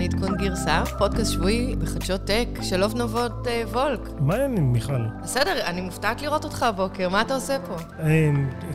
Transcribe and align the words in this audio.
כאן 0.00 0.06
עדכון 0.06 0.36
גרסה, 0.36 0.82
פודקאסט 0.98 1.32
שבועי 1.32 1.76
בחדשות 1.76 2.20
tech 2.24 2.48
של 2.62 2.84
אוף 2.84 2.94
נבות 2.94 3.46
אה, 3.46 3.62
וולק. 3.72 4.00
מה 4.20 4.34
העניינים, 4.34 4.72
מיכל? 4.72 4.92
בסדר, 5.22 5.64
אני 5.64 5.80
מופתעת 5.80 6.22
לראות 6.22 6.44
אותך 6.44 6.62
הבוקר, 6.62 7.08
מה 7.08 7.20
אתה 7.20 7.34
עושה 7.34 7.56
פה? 7.66 7.76
אה, 8.02 8.30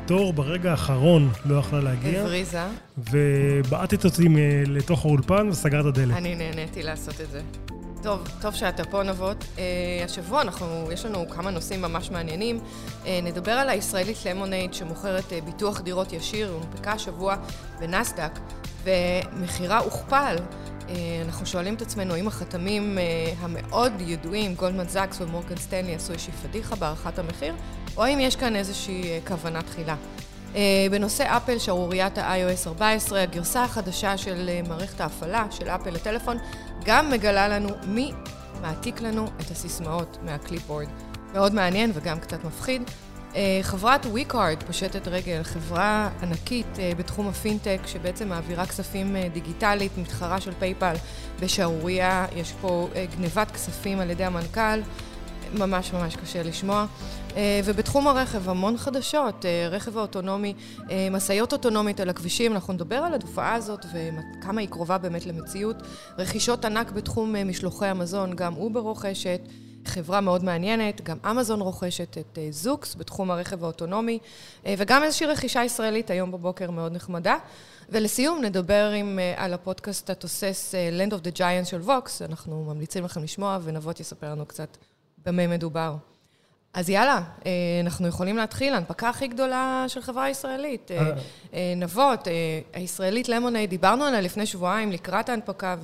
תור 0.05 0.33
ברגע 0.33 0.71
האחרון 0.71 1.29
לא 1.45 1.55
יכלה 1.55 1.79
להגיע, 1.79 2.21
הבריזה. 2.21 2.63
ובעטת 2.97 4.05
אותי 4.05 4.27
לתוך 4.67 5.05
האולפן 5.05 5.49
וסגרת 5.49 5.93
דלת. 5.93 6.17
אני 6.17 6.35
נהניתי 6.35 6.83
לעשות 6.83 7.21
את 7.21 7.31
זה. 7.31 7.41
טוב, 8.03 8.27
טוב 8.41 8.53
שאתה 8.53 8.83
פה 8.83 9.03
נבות. 9.03 9.43
אה, 9.43 9.59
השבוע 10.05 10.41
אנחנו, 10.41 10.89
יש 10.91 11.05
לנו 11.05 11.29
כמה 11.29 11.51
נושאים 11.51 11.81
ממש 11.81 12.11
מעניינים. 12.11 12.59
אה, 12.59 13.07
נדבר 13.23 13.51
על 13.51 13.69
הישראלית 13.69 14.17
Lemonade 14.25 14.73
שמוכרת 14.73 15.31
אה, 15.31 15.45
ביטוח 15.45 15.81
דירות 15.81 16.13
ישיר, 16.13 16.51
הונפקה 16.51 16.91
השבוע 16.91 17.35
בנסדק, 17.79 18.39
ומחירה 18.83 19.79
הוכפל. 19.79 20.35
Uh, 20.87 20.91
אנחנו 21.25 21.45
שואלים 21.45 21.75
את 21.75 21.81
עצמנו 21.81 22.15
אם 22.15 22.27
החתמים 22.27 22.97
uh, 22.97 23.01
המאוד 23.39 23.93
ידועים, 23.99 24.55
גולדמן 24.55 24.87
זאקס 24.87 25.21
ומורגן 25.21 25.55
סטנלי 25.55 25.95
עשו 25.95 26.13
איזושהי 26.13 26.33
פדיחה 26.33 26.75
בהערכת 26.75 27.19
המחיר, 27.19 27.55
או 27.97 28.07
אם 28.07 28.19
יש 28.21 28.35
כאן 28.35 28.55
איזושהי 28.55 29.03
uh, 29.03 29.27
כוונה 29.27 29.61
תחילה. 29.61 29.95
בנושא 30.91 31.37
אפל, 31.37 31.57
שערוריית 31.59 32.17
ה-iOS 32.17 32.67
14, 32.67 33.21
הגרסה 33.21 33.63
החדשה 33.63 34.17
של 34.17 34.49
מערכת 34.67 35.01
ההפעלה 35.01 35.45
של 35.51 35.69
אפל 35.69 35.89
לטלפון, 35.89 36.37
גם 36.85 37.09
מגלה 37.09 37.47
לנו 37.47 37.69
מי 37.87 38.11
מעתיק 38.61 39.01
לנו 39.01 39.25
את 39.25 39.51
הסיסמאות 39.51 40.17
מהקליפבורד. 40.21 40.87
מאוד 41.33 41.53
מעניין 41.53 41.91
וגם 41.93 42.19
קצת 42.19 42.43
מפחיד. 42.43 42.81
אה, 43.35 43.37
חברת 43.61 44.05
Wirecard 44.05 44.65
פושטת 44.67 45.07
רגל, 45.07 45.43
חברה 45.43 46.09
ענקית 46.21 46.67
אה, 46.75 46.97
בתחום 46.97 47.27
הפינטק, 47.27 47.79
שבעצם 47.85 48.29
מעבירה 48.29 48.65
כספים 48.65 49.15
אה, 49.15 49.33
דיגיטלית, 49.33 49.97
מתחרה 49.97 50.41
של 50.41 50.51
פייפל 50.59 50.93
בשערורייה, 51.39 52.25
יש 52.35 52.53
פה 52.61 52.89
גנבת 53.17 53.51
כספים 53.51 53.99
על 53.99 54.09
ידי 54.09 54.23
המנכ"ל. 54.23 54.79
ממש 55.53 55.93
ממש 55.93 56.15
קשה 56.15 56.43
לשמוע. 56.43 56.85
אה, 57.35 57.61
ובתחום 57.65 58.07
הרכב, 58.07 58.49
המון 58.49 58.77
חדשות, 58.77 59.45
אה, 59.45 59.67
רכב 59.71 59.97
האוטונומי, 59.97 60.53
אה, 60.91 61.07
משאיות 61.11 61.53
אוטונומית 61.53 61.99
על 61.99 62.09
הכבישים, 62.09 62.53
אנחנו 62.53 62.73
נדבר 62.73 62.95
על 62.95 63.13
התופעה 63.13 63.53
הזאת 63.53 63.85
וכמה 63.93 64.61
היא 64.61 64.69
קרובה 64.69 64.97
באמת 64.97 65.25
למציאות. 65.25 65.75
רכישות 66.17 66.65
ענק 66.65 66.91
בתחום 66.91 67.35
משלוחי 67.45 67.87
המזון, 67.87 68.35
גם 68.35 68.57
אובר 68.57 68.79
רוכשת. 68.79 69.39
חברה 69.87 70.21
מאוד 70.21 70.43
מעניינת, 70.43 71.01
גם 71.01 71.17
אמזון 71.29 71.61
רוכשת 71.61 72.17
את 72.17 72.39
זוקס 72.49 72.95
בתחום 72.95 73.31
הרכב 73.31 73.63
האוטונומי, 73.63 74.19
וגם 74.65 75.03
איזושהי 75.03 75.27
רכישה 75.27 75.63
ישראלית 75.63 76.09
היום 76.09 76.31
בבוקר 76.31 76.71
מאוד 76.71 76.93
נחמדה. 76.93 77.37
ולסיום 77.89 78.41
נדבר 78.43 78.91
עם, 78.95 79.19
על 79.35 79.53
הפודקאסט 79.53 80.09
התוסס 80.09 80.75
Land 80.99 81.11
of 81.11 81.17
the 81.17 81.37
Giants 81.37 81.65
של 81.65 81.81
ווקס, 81.81 82.21
אנחנו 82.21 82.63
ממליצים 82.63 83.05
לכם 83.05 83.23
לשמוע 83.23 83.59
ונבות 83.63 83.99
יספר 83.99 84.31
לנו 84.31 84.45
קצת 84.45 84.77
במה 85.25 85.47
מדובר. 85.47 85.95
אז 86.75 86.89
יאללה, 86.89 87.21
אנחנו 87.83 88.07
יכולים 88.07 88.37
להתחיל, 88.37 88.73
ההנפקה 88.73 89.09
הכי 89.09 89.27
גדולה 89.27 89.85
של 89.87 90.01
חברה 90.01 90.29
ישראלית. 90.29 90.91
נבות, 91.75 92.27
הישראלית 92.73 93.29
למונייד, 93.29 93.69
דיברנו 93.69 94.03
עליה 94.03 94.21
לפני 94.21 94.45
שבועיים 94.45 94.91
לקראת 94.91 95.29
ההנפקה, 95.29 95.75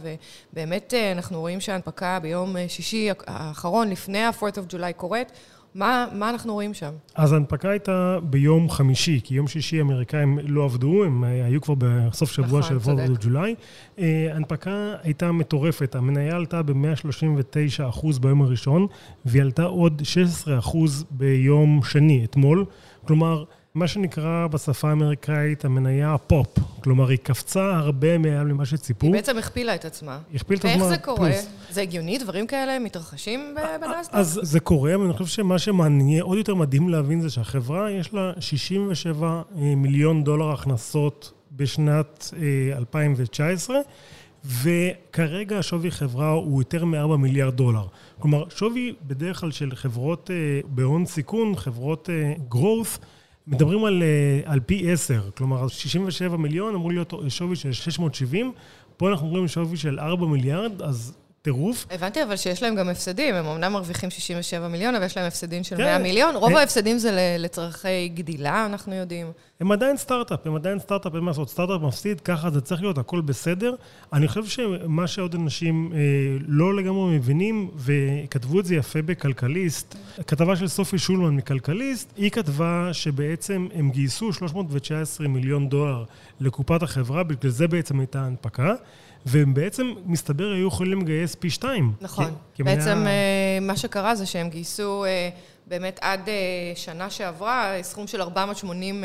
ובאמת 0.53 0.93
אנחנו 1.11 1.39
רואים 1.39 1.61
שההנפקה 1.61 2.19
ביום 2.21 2.55
שישי 2.67 3.09
האחרון, 3.27 3.89
לפני 3.89 4.23
ה-4th 4.23 4.55
of 4.55 4.73
July 4.73 4.93
קורית. 4.97 5.31
מה, 5.75 6.05
מה 6.13 6.29
אנחנו 6.29 6.53
רואים 6.53 6.73
שם? 6.73 6.91
אז 7.15 7.33
ההנפקה 7.33 7.69
הייתה 7.69 8.17
ביום 8.23 8.69
חמישי, 8.69 9.19
כי 9.23 9.35
יום 9.35 9.47
שישי 9.47 9.77
האמריקאים 9.77 10.39
לא 10.43 10.63
עבדו, 10.63 11.03
הם 11.03 11.23
היו 11.23 11.61
כבר 11.61 11.75
בסוף 11.77 12.31
שבוע 12.31 12.59
נכון, 12.59 12.79
של 12.79 12.91
4th 12.91 13.21
of 13.21 13.25
July. 13.25 14.01
ההנפקה 14.31 14.93
הייתה 15.03 15.31
מטורפת, 15.31 15.95
המניה 15.95 16.35
עלתה 16.35 16.63
ב-139% 16.63 18.19
ביום 18.21 18.41
הראשון, 18.41 18.87
והיא 19.25 19.41
עלתה 19.41 19.63
עוד 19.63 20.01
16% 20.65 20.77
ביום 21.11 21.79
שני, 21.83 22.25
אתמול. 22.25 22.65
כלומר, 23.07 23.43
מה 23.75 23.87
שנקרא 23.87 24.47
בשפה 24.47 24.89
האמריקאית 24.89 25.65
המניה 25.65 26.17
פופ, 26.17 26.47
כלומר 26.83 27.09
היא 27.09 27.17
קפצה 27.17 27.75
הרבה 27.75 28.17
מעל 28.17 28.47
ממה 28.47 28.65
שציפו. 28.65 29.05
היא 29.05 29.13
בעצם 29.13 29.37
הכפילה 29.37 29.75
את 29.75 29.85
עצמה. 29.85 30.19
היא 30.29 30.35
הכפילה 30.35 30.59
את 30.59 30.65
עצמה 30.65 30.85
ואיך 30.85 30.95
זה 30.95 30.97
קורה? 30.97 31.31
פלוס. 31.31 31.47
זה 31.69 31.81
הגיוני? 31.81 32.17
דברים 32.17 32.47
כאלה 32.47 32.79
מתרחשים 32.79 33.55
בנסדק? 33.81 34.13
אז 34.13 34.39
זה 34.43 34.59
קורה, 34.59 34.99
ואני 34.99 35.13
חושב 35.13 35.25
שמה 35.25 35.59
שמעניין, 35.59 36.21
עוד 36.21 36.37
יותר 36.37 36.55
מדהים 36.55 36.89
להבין 36.89 37.21
זה 37.21 37.29
שהחברה 37.29 37.91
יש 37.91 38.13
לה 38.13 38.31
67 38.39 39.41
מיליון 39.55 40.23
דולר 40.23 40.51
הכנסות 40.51 41.31
בשנת 41.51 42.33
2019, 42.77 43.77
וכרגע 44.45 45.57
השווי 45.59 45.91
חברה 45.91 46.29
הוא 46.29 46.61
יותר 46.61 46.85
מ-4 46.85 47.17
מיליארד 47.17 47.55
דולר. 47.55 47.85
כלומר, 48.19 48.43
שווי 48.49 48.93
בדרך 49.07 49.39
כלל 49.39 49.51
של 49.51 49.75
חברות 49.75 50.29
בהון 50.65 51.05
סיכון, 51.05 51.55
חברות 51.55 52.09
growth, 52.51 52.97
מדברים 53.47 53.85
על, 53.85 54.03
על 54.45 54.59
פי 54.59 54.91
10, 54.91 55.29
כלומר 55.37 55.67
67 55.67 56.37
מיליון 56.37 56.75
אמור 56.75 56.91
להיות 56.91 57.13
שווי 57.29 57.55
של 57.55 57.71
670, 57.71 58.53
פה 58.97 59.09
אנחנו 59.09 59.27
רואים 59.27 59.47
שווי 59.47 59.77
של 59.77 59.99
4 59.99 60.25
מיליארד, 60.25 60.81
אז 60.81 61.17
טירוף. 61.41 61.85
הבנתי 61.91 62.23
אבל 62.23 62.35
שיש 62.35 62.63
להם 62.63 62.75
גם 62.75 62.89
הפסדים, 62.89 63.35
הם 63.35 63.45
אמנם 63.45 63.73
מרוויחים 63.73 64.09
67 64.09 64.67
מיליון, 64.67 64.95
אבל 64.95 65.05
יש 65.05 65.17
להם 65.17 65.27
הפסדים 65.27 65.63
של 65.63 65.77
100 65.77 65.97
מיליון. 65.97 66.35
רוב 66.35 66.55
ההפסדים 66.55 66.97
זה 66.97 67.37
לצורכי 67.39 68.09
גדילה, 68.09 68.65
אנחנו 68.65 68.95
יודעים. 68.95 69.31
הם 69.59 69.71
עדיין 69.71 69.97
סטארט-אפ, 69.97 70.47
הם 70.47 70.55
עדיין 70.55 70.79
סטארט-אפ, 70.79 71.15
אין 71.15 71.23
מה 71.23 71.31
לעשות, 71.31 71.49
סטארט-אפ 71.49 71.81
מפסיד, 71.81 72.21
ככה 72.21 72.49
זה 72.49 72.61
צריך 72.61 72.81
להיות, 72.81 72.97
הכל 72.97 73.21
בסדר. 73.21 73.75
אני 74.13 74.27
חושב 74.27 74.45
שמה 74.45 75.07
שעוד 75.07 75.35
אנשים 75.35 75.93
לא 76.47 76.75
לגמרי 76.75 77.17
מבינים, 77.17 77.69
וכתבו 77.75 78.59
את 78.59 78.65
זה 78.65 78.75
יפה 78.75 79.01
בכלכליסט, 79.01 79.95
כתבה 80.27 80.55
של 80.55 80.67
סופי 80.67 80.97
שולמן 80.97 81.35
מכלכליסט, 81.35 82.13
היא 82.17 82.31
כתבה 82.31 82.89
שבעצם 82.93 83.67
הם 83.73 83.89
גייסו 83.89 84.33
319 84.33 85.27
מיליון 85.27 85.69
דולר 85.69 86.03
לקופת 86.39 86.83
החברה, 86.83 87.23
בגלל 87.23 87.51
זה 87.51 87.67
בעצם 87.67 87.99
הייתה 87.99 88.21
הנפקה. 88.21 88.73
והם 89.25 89.53
בעצם, 89.53 89.93
מסתבר, 90.05 90.51
היו 90.51 90.67
יכולים 90.67 91.01
לגייס 91.01 91.35
פי 91.35 91.49
שתיים. 91.49 91.93
נכון. 92.01 92.35
כי, 92.53 92.63
בעצם 92.63 93.03
היה... 93.05 93.59
מה 93.61 93.77
שקרה 93.77 94.15
זה 94.15 94.25
שהם 94.25 94.49
גייסו 94.49 95.05
באמת 95.67 95.99
עד 96.01 96.29
שנה 96.75 97.09
שעברה 97.09 97.73
סכום 97.81 98.07
של 98.07 98.21
480 98.21 99.03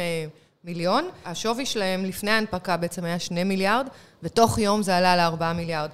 מיליון. 0.64 1.08
השווי 1.24 1.66
שלהם 1.66 2.04
לפני 2.04 2.30
ההנפקה 2.30 2.76
בעצם 2.76 3.04
היה 3.04 3.18
2 3.18 3.48
מיליארד, 3.48 3.86
ותוך 4.22 4.58
יום 4.58 4.82
זה 4.82 4.96
עלה 4.96 5.16
ל-4 5.16 5.52
מיליארד. 5.52 5.90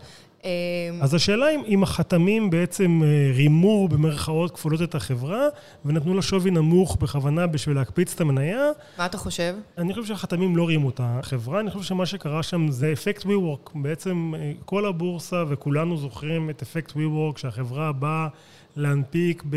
אז 1.00 1.14
השאלה 1.14 1.46
אם 1.66 1.82
החתמים 1.82 2.50
בעצם 2.50 3.02
רימו 3.34 3.88
במרכאות 3.88 4.50
כפולות 4.50 4.82
את 4.82 4.94
החברה, 4.94 5.46
ונתנו 5.84 6.14
לה 6.14 6.22
שווי 6.22 6.50
נמוך 6.50 6.96
בכוונה 6.96 7.46
בשביל 7.46 7.76
להקפיץ 7.76 8.14
את 8.14 8.20
המניה. 8.20 8.66
מה 8.98 9.06
אתה 9.06 9.18
חושב? 9.18 9.54
אני 9.78 9.94
חושב 9.94 10.06
שהחתמים 10.06 10.56
לא 10.56 10.68
רימו 10.68 10.88
את 10.88 11.00
החברה, 11.04 11.60
אני 11.60 11.70
חושב 11.70 11.84
שמה 11.84 12.06
שקרה 12.06 12.42
שם 12.42 12.70
זה 12.70 12.92
אפקט 12.92 13.22
WeWork. 13.22 13.70
בעצם 13.74 14.32
כל 14.64 14.86
הבורסה 14.86 15.44
וכולנו 15.48 15.96
זוכרים 15.96 16.50
את 16.50 16.62
אפקט 16.62 16.90
WeWork, 16.92 17.38
שהחברה 17.38 17.92
באה 17.92 18.28
להנפיק 18.76 19.42
ב... 19.50 19.56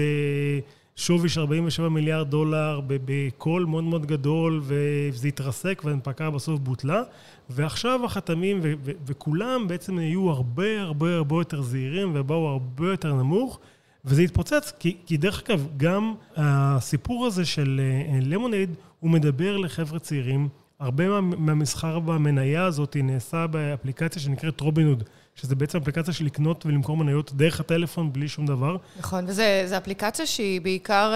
שווי 0.97 1.29
של 1.29 1.39
47 1.39 1.89
מיליארד 1.89 2.29
דולר 2.29 2.81
בקול 2.87 3.65
מאוד 3.65 3.83
מאוד 3.83 4.05
גדול, 4.05 4.61
וזה 4.63 5.27
התרסק 5.27 5.81
וההנפקה 5.85 6.29
בסוף 6.29 6.59
בוטלה. 6.59 7.01
ועכשיו 7.49 8.05
החתמים 8.05 8.59
ו- 8.63 8.73
ו- 8.83 8.91
וכולם 9.05 9.67
בעצם 9.67 9.97
היו 9.97 10.29
הרבה 10.29 10.81
הרבה 10.81 11.15
הרבה 11.15 11.35
יותר 11.35 11.61
זהירים 11.61 12.11
ובאו 12.15 12.47
הרבה 12.47 12.91
יותר 12.91 13.13
נמוך, 13.13 13.59
וזה 14.05 14.21
התפוצץ, 14.21 14.73
כי, 14.79 14.97
כי 15.05 15.17
דרך 15.17 15.43
אגב, 15.49 15.67
גם 15.77 16.13
הסיפור 16.35 17.25
הזה 17.25 17.45
של 17.45 17.81
Lemonade, 18.21 18.69
הוא 18.99 19.11
מדבר 19.11 19.57
לחבר'ה 19.57 19.99
צעירים. 19.99 20.49
הרבה 20.79 21.07
מה, 21.09 21.21
מהמסחר 21.21 21.99
במניה 21.99 22.65
הזאת 22.65 22.97
נעשה 23.03 23.47
באפליקציה 23.47 24.21
שנקראת 24.21 24.61
רובינוד. 24.61 25.03
שזה 25.35 25.55
בעצם 25.55 25.77
אפליקציה 25.77 26.13
של 26.13 26.25
לקנות 26.25 26.65
ולמכור 26.65 26.97
מניות 26.97 27.33
דרך 27.33 27.59
הטלפון 27.59 28.13
בלי 28.13 28.27
שום 28.27 28.45
דבר. 28.45 28.77
נכון, 28.99 29.25
וזו 29.27 29.77
אפליקציה 29.77 30.25
שהיא 30.25 30.61
בעיקר 30.61 31.13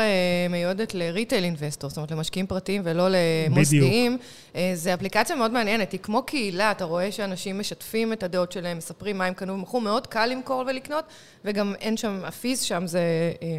מיועדת 0.49 0.93
ל 0.93 1.00
retail 1.00 1.43
investor, 1.43 1.89
זאת 1.89 1.97
אומרת 1.97 2.11
למשקיעים 2.11 2.47
פרטיים 2.47 2.81
ולא 2.85 3.07
למוסדיים. 3.09 4.17
בדיוק. 4.53 4.75
זו 4.75 4.93
אפליקציה 4.93 5.35
מאוד 5.35 5.51
מעניינת, 5.51 5.91
היא 5.91 5.99
כמו 5.99 6.23
קהילה, 6.23 6.71
אתה 6.71 6.83
רואה 6.83 7.11
שאנשים 7.11 7.59
משתפים 7.59 8.13
את 8.13 8.23
הדעות 8.23 8.51
שלהם, 8.51 8.77
מספרים 8.77 9.17
מה 9.17 9.25
הם 9.25 9.33
קנו 9.33 9.53
ומכרו, 9.53 9.81
מאוד 9.81 10.07
קל 10.07 10.25
למכור 10.25 10.63
ולקנות, 10.67 11.05
וגם 11.45 11.73
אין 11.79 11.97
שם, 11.97 12.21
הפיז 12.23 12.61
שם 12.61 12.87
זה 12.87 13.01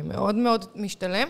מאוד 0.05 0.35
מאוד 0.35 0.65
משתלם. 0.77 1.29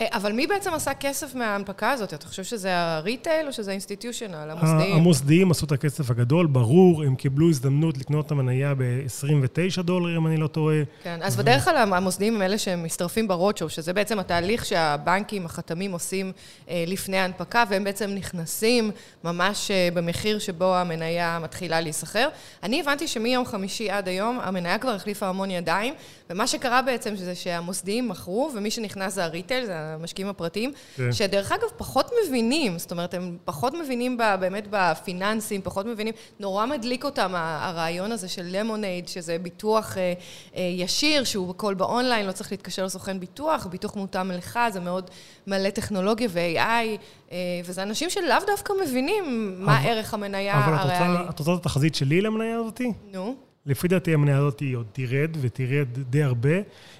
אבל 0.00 0.32
מי 0.32 0.46
בעצם 0.46 0.74
עשה 0.74 0.94
כסף 0.94 1.34
מההנפקה 1.34 1.90
הזאת? 1.90 2.14
אתה 2.14 2.26
חושב 2.26 2.44
שזה 2.44 2.76
הריטייל 2.76 3.46
או 3.46 3.52
שזה 3.52 3.70
האינסטיטיושנל, 3.70 4.50
המוסדיים? 4.50 4.96
המוסדיים 4.96 5.50
עשו 5.50 5.66
את 5.66 5.72
הכסף 5.72 6.10
הגדול, 6.10 6.46
ברור, 6.46 7.02
הם 7.02 7.14
קיבלו 7.14 7.48
הזדמנות 7.48 7.98
לקנות 7.98 8.26
את 8.26 8.30
המניה 8.30 8.74
ב-29 8.74 9.82
דולר, 9.82 10.16
אם 10.16 10.26
אני 10.26 10.36
לא 10.36 10.46
טועה. 10.46 10.76
כן, 11.02 11.18
אז 11.22 11.36
בדרך 11.36 11.64
כלל 11.64 11.76
המוסדיים 11.76 12.34
הם 12.36 12.42
אלה 12.42 12.58
שמצטרפים 12.58 13.28
ברודשו, 13.28 13.68
שזה 13.68 13.92
בעצם 13.92 14.18
התהליך 14.18 14.64
שהבנקים, 14.64 15.46
החתמים 15.46 15.92
עושים 15.92 16.32
לפני 16.70 17.18
ההנפקה, 17.18 17.64
והם 17.68 17.84
בעצם 17.84 18.10
נכנסים 18.10 18.90
ממש 19.24 19.70
במחיר 19.94 20.38
שבו 20.38 20.76
המניה 20.76 21.38
מתחילה 21.42 21.80
להיסחר. 21.80 22.28
אני 22.62 22.80
הבנתי 22.80 23.08
שמיום 23.08 23.46
חמישי 23.46 23.90
עד 23.90 24.08
היום, 24.08 24.40
המניה 24.42 24.78
כבר 24.78 24.90
החליפה 24.90 25.26
המון 25.26 25.50
ידיים, 25.50 25.94
ומה 26.30 26.46
שקרה 26.46 26.82
בעצם 26.82 27.16
זה 27.16 27.34
שהמוסדיים 27.34 28.08
מכרו, 28.08 28.50
ומי 28.54 28.70
שנכנס 28.70 29.14
זה 29.14 29.24
הריטייל, 29.24 29.66
זה 29.66 29.87
המשקיעים 29.94 30.28
הפרטיים, 30.28 30.72
כן. 30.96 31.12
שדרך 31.12 31.52
אגב 31.52 31.68
פחות 31.76 32.10
מבינים, 32.26 32.78
זאת 32.78 32.90
אומרת, 32.90 33.14
הם 33.14 33.36
פחות 33.44 33.74
מבינים 33.74 34.16
ב, 34.16 34.22
באמת 34.40 34.66
בפיננסים, 34.70 35.62
פחות 35.62 35.86
מבינים, 35.86 36.14
נורא 36.40 36.66
מדליק 36.66 37.04
אותם 37.04 37.32
הרעיון 37.34 38.12
הזה 38.12 38.28
של 38.28 38.42
למונייד, 38.46 39.08
שזה 39.08 39.38
ביטוח 39.38 39.98
אה, 39.98 40.12
אה, 40.56 40.62
ישיר, 40.62 41.24
שהוא 41.24 41.50
הכל 41.50 41.74
באונליין, 41.74 42.26
לא 42.26 42.32
צריך 42.32 42.52
להתקשר 42.52 42.84
לסוכן 42.84 43.20
ביטוח, 43.20 43.66
ביטוח 43.66 43.96
מותאם 43.96 44.30
לך, 44.30 44.58
זה 44.72 44.80
מאוד 44.80 45.10
מלא 45.46 45.70
טכנולוגיה 45.70 46.28
ו-AI, 46.30 46.98
אה, 47.32 47.36
וזה 47.64 47.82
אנשים 47.82 48.10
שלאו 48.10 48.36
דווקא 48.46 48.72
מבינים 48.86 49.54
מה 49.58 49.80
אבל, 49.80 49.88
ערך 49.88 50.14
המניה 50.14 50.54
הריאלי. 50.54 51.16
אבל 51.16 51.28
את 51.30 51.38
רוצה 51.38 51.54
את 51.54 51.58
התחזית 51.58 51.94
שלי 51.94 52.20
למניה 52.20 52.58
הזאתי? 52.58 52.92
נו. 53.12 53.47
לפי 53.68 53.88
דעתי 53.88 54.14
המניה 54.14 54.38
הזאת 54.38 54.60
היא 54.60 54.76
עוד 54.76 54.86
תרד, 54.92 55.36
ותרד 55.40 55.88
די 56.10 56.22
הרבה, 56.22 56.58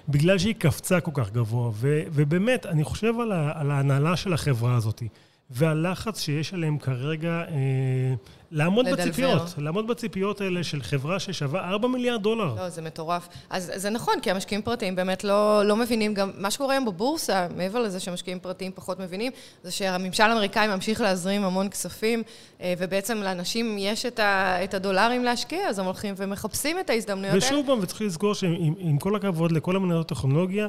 בגלל 0.09 0.37
שהיא 0.37 0.55
קפצה 0.57 0.99
כל 0.99 1.11
כך 1.13 1.31
גבוה. 1.31 1.71
ו, 1.73 2.01
ובאמת, 2.11 2.65
אני 2.65 2.83
חושב 2.83 3.13
על, 3.19 3.31
ה, 3.31 3.51
על 3.55 3.71
ההנהלה 3.71 4.15
של 4.15 4.33
החברה 4.33 4.75
הזאת, 4.75 5.03
והלחץ 5.49 6.19
שיש 6.19 6.53
עליהם 6.53 6.77
כרגע 6.77 7.29
אה, 7.29 8.13
לעמוד 8.51 8.85
לדלבר. 8.85 9.03
בציפיות, 9.03 9.53
לעמוד 9.57 9.87
בציפיות 9.87 10.41
האלה 10.41 10.63
של 10.63 10.81
חברה 10.81 11.19
ששווה 11.19 11.69
4 11.69 11.87
מיליארד 11.87 12.23
דולר. 12.23 12.55
לא, 12.55 12.69
זה 12.69 12.81
מטורף. 12.81 13.27
אז 13.49 13.71
זה 13.75 13.89
נכון, 13.89 14.13
כי 14.21 14.31
המשקיעים 14.31 14.61
פרטיים 14.61 14.95
באמת 14.95 15.23
לא, 15.23 15.65
לא 15.65 15.75
מבינים 15.75 16.13
גם, 16.13 16.31
מה 16.37 16.51
שקורה 16.51 16.73
היום 16.73 16.85
בבורסה, 16.85 17.47
מעבר 17.55 17.79
לזה 17.79 17.99
שמשקיעים 17.99 18.39
פרטיים 18.39 18.71
פחות 18.75 18.99
מבינים, 18.99 19.31
זה 19.63 19.71
שהממשל 19.71 20.23
האמריקאי 20.23 20.67
ממשיך 20.67 21.01
להזרים 21.01 21.43
המון 21.43 21.69
כספים, 21.69 22.23
אה, 22.61 22.73
ובעצם 22.77 23.17
לאנשים 23.17 23.77
יש 23.79 24.05
את, 24.05 24.19
ה, 24.19 24.63
את 24.63 24.73
הדולרים 24.73 25.23
להשקיע, 25.23 25.67
אז 25.67 25.79
הם 25.79 25.85
הולכים 25.85 26.13
ומחפשים 26.17 26.79
את 26.79 26.89
ההזדמנויות 26.89 27.33
האלה. 27.33 27.45
ושוב 27.45 27.65
פעם, 27.65 27.79
וצריך 27.81 28.01
לזכור 28.01 28.35
שעם 28.35 28.97
כל 28.99 29.15
הכבוד 29.15 29.51
לכל 29.51 29.75
המניות 29.75 30.11
הטכנולוגיה, 30.11 30.67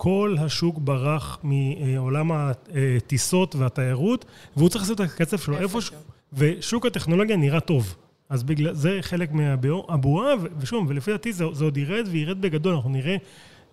כל 0.00 0.36
השוק 0.40 0.78
ברח 0.78 1.38
מעולם 1.42 2.30
הטיסות 2.32 3.54
והתיירות, 3.54 4.24
והוא 4.56 4.68
צריך 4.68 4.82
לעשות 4.82 5.00
את 5.00 5.06
הקצב 5.06 5.38
שלו 5.38 5.58
איפשהו. 5.58 5.96
ושוק 6.32 6.86
הטכנולוגיה 6.86 7.36
נראה 7.36 7.60
טוב. 7.60 7.96
אז 8.28 8.42
בגלל 8.42 8.74
זה 8.74 8.98
חלק 9.00 9.32
מהבועה, 9.32 10.34
ושוב, 10.58 10.84
ולפי 10.88 11.10
דעתי 11.10 11.32
זה, 11.32 11.44
זה 11.52 11.64
עוד 11.64 11.76
ירד 11.76 12.08
וירד 12.10 12.40
בגדול, 12.40 12.74
אנחנו 12.74 12.90
נראה 12.90 13.16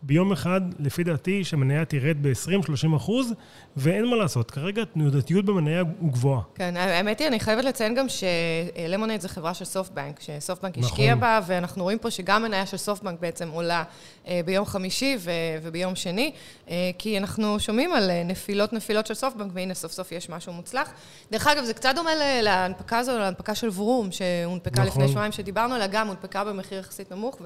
ביום 0.01 0.31
אחד, 0.31 0.61
לפי 0.79 1.03
דעתי, 1.03 1.43
שהמניה 1.43 1.85
תרד 1.85 2.17
ב-20-30 2.21 2.95
אחוז, 2.95 3.33
ואין 3.77 4.05
מה 4.05 4.15
לעשות, 4.15 4.51
כרגע 4.51 4.81
התנודתיות 4.81 5.45
במניה 5.45 5.83
הוא 5.99 6.11
גבוהה. 6.11 6.41
כן, 6.55 6.77
האמת 6.77 7.19
היא, 7.19 7.27
אני 7.27 7.39
חייבת 7.39 7.63
לציין 7.65 7.95
גם 7.95 8.05
שלמונייד 8.09 9.21
זה 9.21 9.29
חברה 9.29 9.53
של 9.53 9.65
סופטבנק, 9.65 10.19
שסופטבנק 10.19 10.77
נכון. 10.77 10.89
השקיע 10.89 11.15
בה, 11.15 11.39
ואנחנו 11.47 11.83
רואים 11.83 11.99
פה 11.99 12.11
שגם 12.11 12.43
מניה 12.43 12.65
של 12.65 12.77
סופטבנק 12.77 13.19
בעצם 13.19 13.49
עולה 13.49 13.83
אה, 14.27 14.41
ביום 14.45 14.65
חמישי 14.65 15.17
וביום 15.61 15.95
שני, 15.95 16.31
אה, 16.69 16.91
כי 16.97 17.17
אנחנו 17.17 17.59
שומעים 17.59 17.93
על 17.93 18.09
אה, 18.09 18.23
נפילות 18.23 18.73
נפילות 18.73 19.07
של 19.07 19.13
סופטבנק, 19.13 19.51
והנה 19.53 19.73
סוף 19.73 19.91
סוף 19.91 20.11
יש 20.11 20.29
משהו 20.29 20.53
מוצלח. 20.53 20.91
דרך 21.31 21.47
אגב, 21.47 21.63
זה 21.63 21.73
קצת 21.73 21.91
דומה 21.95 22.11
להנפקה 22.41 22.97
הזו, 22.97 23.17
להנפקה 23.17 23.55
של 23.55 23.69
ורום, 23.75 24.11
שהונפקה 24.11 24.81
נכון. 24.81 24.87
לפני 24.87 25.07
שבועיים 25.07 25.31
שדיברנו 25.31 25.75
עליה, 25.75 25.87
גם 25.87 26.07
הונפקה 26.07 26.43
במחיר 26.43 26.79
יחסית 26.79 27.11
נמוך, 27.11 27.41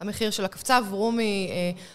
המחיר 0.00 0.30
של 0.30 0.44
הקפצה, 0.44 0.78
ורום 0.90 1.18
היא 1.18 1.48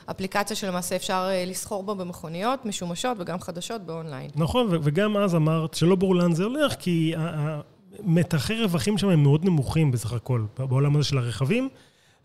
אפליקציה 0.06 0.56
שלמעשה 0.56 0.96
אפשר 0.96 1.30
לסחור 1.48 1.84
בה 1.84 1.94
במכוניות 1.94 2.66
משומשות 2.66 3.18
וגם 3.20 3.40
חדשות 3.40 3.82
באונליין. 3.82 4.30
נכון, 4.36 4.68
וגם 4.72 5.18
אז 5.18 5.36
אמרת 5.36 5.74
שלא 5.74 5.96
ברור 5.96 6.16
לאן 6.16 6.34
זה 6.34 6.44
הולך, 6.44 6.74
כי 6.80 7.14
מתחי 8.04 8.62
רווחים 8.62 8.98
שם 8.98 9.10
הם 9.10 9.24
מאוד 9.24 9.46
נמוכים 9.46 9.92
בסך 9.92 10.14
הכל, 10.14 10.42
בעולם 10.58 10.96
הזה 10.96 11.06
של 11.06 11.18
הרכבים. 11.18 11.70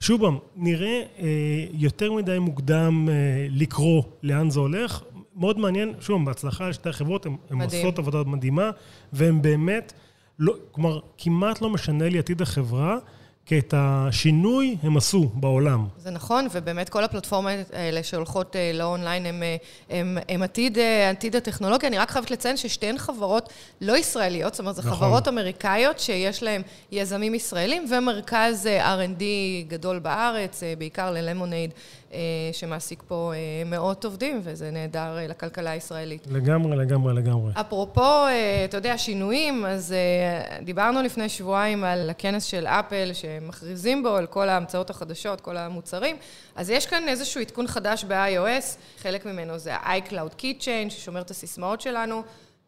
שוב 0.01 0.21
פעם, 0.21 0.39
נראה 0.57 1.03
אה, 1.19 1.67
יותר 1.73 2.13
מדי 2.13 2.39
מוקדם 2.39 3.09
אה, 3.09 3.47
לקרוא 3.51 4.03
לאן 4.23 4.51
זה 4.51 4.61
הולך. 4.61 5.03
מאוד 5.37 5.59
מעניין, 5.59 5.93
שוב, 6.01 6.25
בהצלחה 6.25 6.69
לשתי 6.69 6.89
החברות, 6.89 7.27
הן 7.27 7.63
עושות 7.63 7.99
עבודה 7.99 8.23
מדהימה, 8.27 8.71
והן 9.13 9.43
באמת, 9.43 9.93
לא, 10.39 10.55
כלומר, 10.71 11.01
כמעט 11.19 11.61
לא 11.63 11.71
משנה 11.71 12.09
לי 12.09 12.19
עתיד 12.19 12.43
החברה. 12.43 12.97
כי 13.51 13.59
את 13.59 13.75
השינוי 13.77 14.77
הם 14.83 14.97
עשו 14.97 15.31
בעולם. 15.35 15.87
זה 15.99 16.11
נכון, 16.11 16.47
ובאמת 16.53 16.89
כל 16.89 17.05
הפלטפורמות 17.05 17.53
האלה 17.73 18.03
שהולכות 18.03 18.57
אה, 18.57 18.71
לאונליין 18.75 19.27
הם, 19.27 19.43
אה, 19.43 19.57
הם, 19.91 20.19
הם 20.29 20.43
עתיד, 20.43 20.79
אה, 20.79 21.11
עתיד 21.11 21.37
הטכנולוגיה. 21.37 21.89
אני 21.89 21.99
רק 21.99 22.11
חייבת 22.11 22.31
לציין 22.31 22.57
ששתיהן 22.57 22.99
חברות 22.99 23.53
לא 23.81 23.97
ישראליות, 23.97 24.55
זאת 24.55 24.61
אומרת, 24.61 24.77
זה 24.77 24.83
נכון. 24.83 24.93
חברות 24.93 25.29
אמריקאיות 25.29 25.99
שיש 25.99 26.43
להן 26.43 26.63
יזמים 26.93 27.35
ישראלים 27.35 27.85
ומרכז 27.91 28.69
R&D 28.83 29.23
גדול 29.69 29.99
בארץ, 29.99 30.63
בעיקר 30.79 31.11
ללמונייד. 31.11 31.71
אה, 32.13 32.19
שמעסיק 32.53 33.03
פה 33.09 33.33
אה, 33.35 33.63
מאות 33.67 34.05
עובדים, 34.05 34.41
וזה 34.43 34.71
נהדר 34.71 35.19
אה, 35.19 35.27
לכלכלה 35.27 35.71
הישראלית. 35.71 36.27
לגמרי, 36.31 36.77
לגמרי, 36.77 37.15
לגמרי. 37.15 37.53
אפרופו, 37.61 38.27
אתה 38.65 38.77
יודע, 38.77 38.99
שינויים, 38.99 39.65
אז 39.65 39.95
דיברנו 40.63 41.03
לפני 41.03 41.29
שבועיים 41.29 41.85
על 41.85 42.11
הכנס 42.11 42.45
של 42.45 42.67
אפל, 42.67 43.11
שמכריזים 43.13 44.03
בו 44.03 44.09
על 44.09 44.27
כל 44.27 44.49
ההמצאות 44.49 44.91
החדשות, 44.91 45.41
כל 45.41 45.57
המוצרים, 45.57 46.17
אז 46.57 46.71
יש 46.71 46.87
כאן 46.87 47.09
איזשהו 47.09 47.41
עדכון 47.41 47.67
חדש 47.67 48.05
ב-iOS, 48.05 48.79
חלק 49.03 49.27
ממנו 49.27 49.59
זה 49.59 49.75
ה-iCloud 49.75 50.41
Keychain, 50.41 50.91
ששומר 50.91 51.21
את 51.21 51.31
הסיסמאות 51.31 51.81
שלנו. 51.81 52.23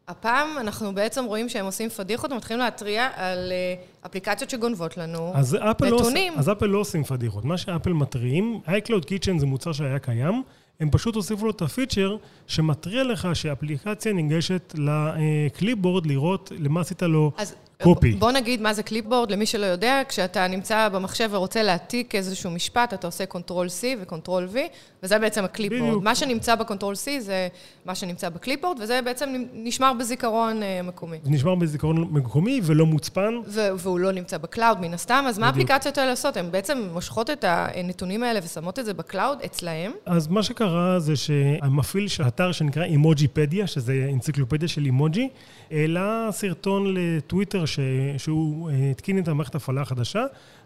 הפעם 0.07 0.57
אנחנו 0.57 0.95
בעצם 0.95 1.25
רואים 1.25 1.49
שהם 1.49 1.65
עושים 1.65 1.89
פדיחות 1.89 2.31
ומתחילים 2.31 2.59
להתריע 2.59 3.09
על 3.15 3.51
אה, 3.51 3.75
אפליקציות 4.05 4.49
שגונבות 4.49 4.97
לנו 4.97 5.31
אז 5.35 5.57
נתונים. 5.81 6.33
לא, 6.33 6.39
אז 6.39 6.51
אפל 6.51 6.65
לא 6.65 6.77
עושים 6.77 7.03
פדיחות. 7.03 7.45
מה 7.45 7.57
שאפל 7.57 7.93
מתריעים, 7.93 8.59
iCloud 8.67 9.03
Kitchen 9.05 9.39
זה 9.39 9.45
מוצר 9.45 9.71
שהיה 9.71 9.99
קיים, 9.99 10.43
הם 10.79 10.89
פשוט 10.91 11.15
הוסיפו 11.15 11.45
לו 11.45 11.51
את 11.51 11.61
הפיצ'ר 11.61 12.17
שמתריע 12.47 13.03
לך 13.03 13.27
שאפליקציה 13.33 14.13
ניגשת 14.13 14.75
ל 14.75 14.88
clipboard 14.88 16.05
לראות 16.05 16.51
למה 16.59 16.81
עשית 16.81 17.01
לו 17.01 17.31
אז 17.37 17.55
copy. 17.83 18.11
בוא 18.11 18.31
נגיד 18.31 18.61
מה 18.61 18.73
זה 18.73 18.83
clipboard, 18.83 19.31
למי 19.31 19.45
שלא 19.45 19.65
יודע, 19.65 20.01
כשאתה 20.09 20.47
נמצא 20.47 20.89
במחשב 20.89 21.29
ורוצה 21.31 21.63
להעתיק 21.63 22.15
איזשהו 22.15 22.51
משפט, 22.51 22.93
אתה 22.93 23.07
עושה 23.07 23.25
control 23.25 23.67
C 23.67 23.83
ו 24.01 24.07
control 24.07 24.47
V, 24.53 24.57
וזה 25.03 25.19
בעצם 25.19 25.43
ה 25.43 25.47
clipboard. 25.47 25.83
בדיוק. 25.83 26.03
מה 26.03 26.15
שנמצא 26.15 26.55
ב 26.55 26.60
control 26.60 26.95
C 26.95 27.19
זה 27.19 27.47
מה 27.85 27.95
שנמצא 27.95 28.29
ב 28.29 28.34
clipboard, 28.34 28.79
וזה 28.79 28.99
בעצם 29.05 29.43
נשמר 29.53 29.93
בזיכרון 29.99 30.63
אה, 30.63 30.81
מקומי. 30.83 31.17
זה 31.23 31.31
נשמר 31.31 31.55
בזיכרון 31.55 32.07
מקומי 32.11 32.61
ולא 32.63 32.85
מוצפן. 32.85 33.33
והוא 33.77 33.99
לא 33.99 34.11
נמצא 34.11 34.37
ב 34.37 34.44
cloud 34.44 34.81
מן 34.81 34.93
הסתם, 34.93 35.25
אז. 35.27 35.39
מה 35.39 35.47
האפליקציות 35.47 35.97
האלה 35.97 36.11
עושות? 36.11 36.37
הן 36.37 36.51
בעצם 36.51 36.77
מושכות 36.93 37.29
את 37.29 37.45
הנתונים 37.47 38.23
האלה 38.23 38.39
ושמות 38.43 38.79
את 38.79 38.85
זה 38.85 38.93
ב 38.93 39.01
cloud 39.01 39.41
אצלהם? 39.45 39.91
אז 40.05 40.27
מה 40.27 40.43
שקרה 40.43 40.99
זה 40.99 41.15
שהמפעיל 41.15 42.07
של 42.07 42.27
אתר 42.27 42.51
שנקרא 42.51 42.83
Emojipedia, 42.83 43.67
שזה 43.67 44.09
אנציקלופדיה 44.13 44.67
של 44.67 44.85
אימוג'י, 44.85 45.29
העלה 45.71 46.27
סרטון 46.31 46.93
לטוויטר. 46.97 47.65
שהוא 48.17 48.69
אה, 48.69 48.91
התקין 48.91 49.19
את 49.19 49.27
המערכת 49.27 49.55
ההפעלה 49.55 49.81
החדשה, 49.81 50.25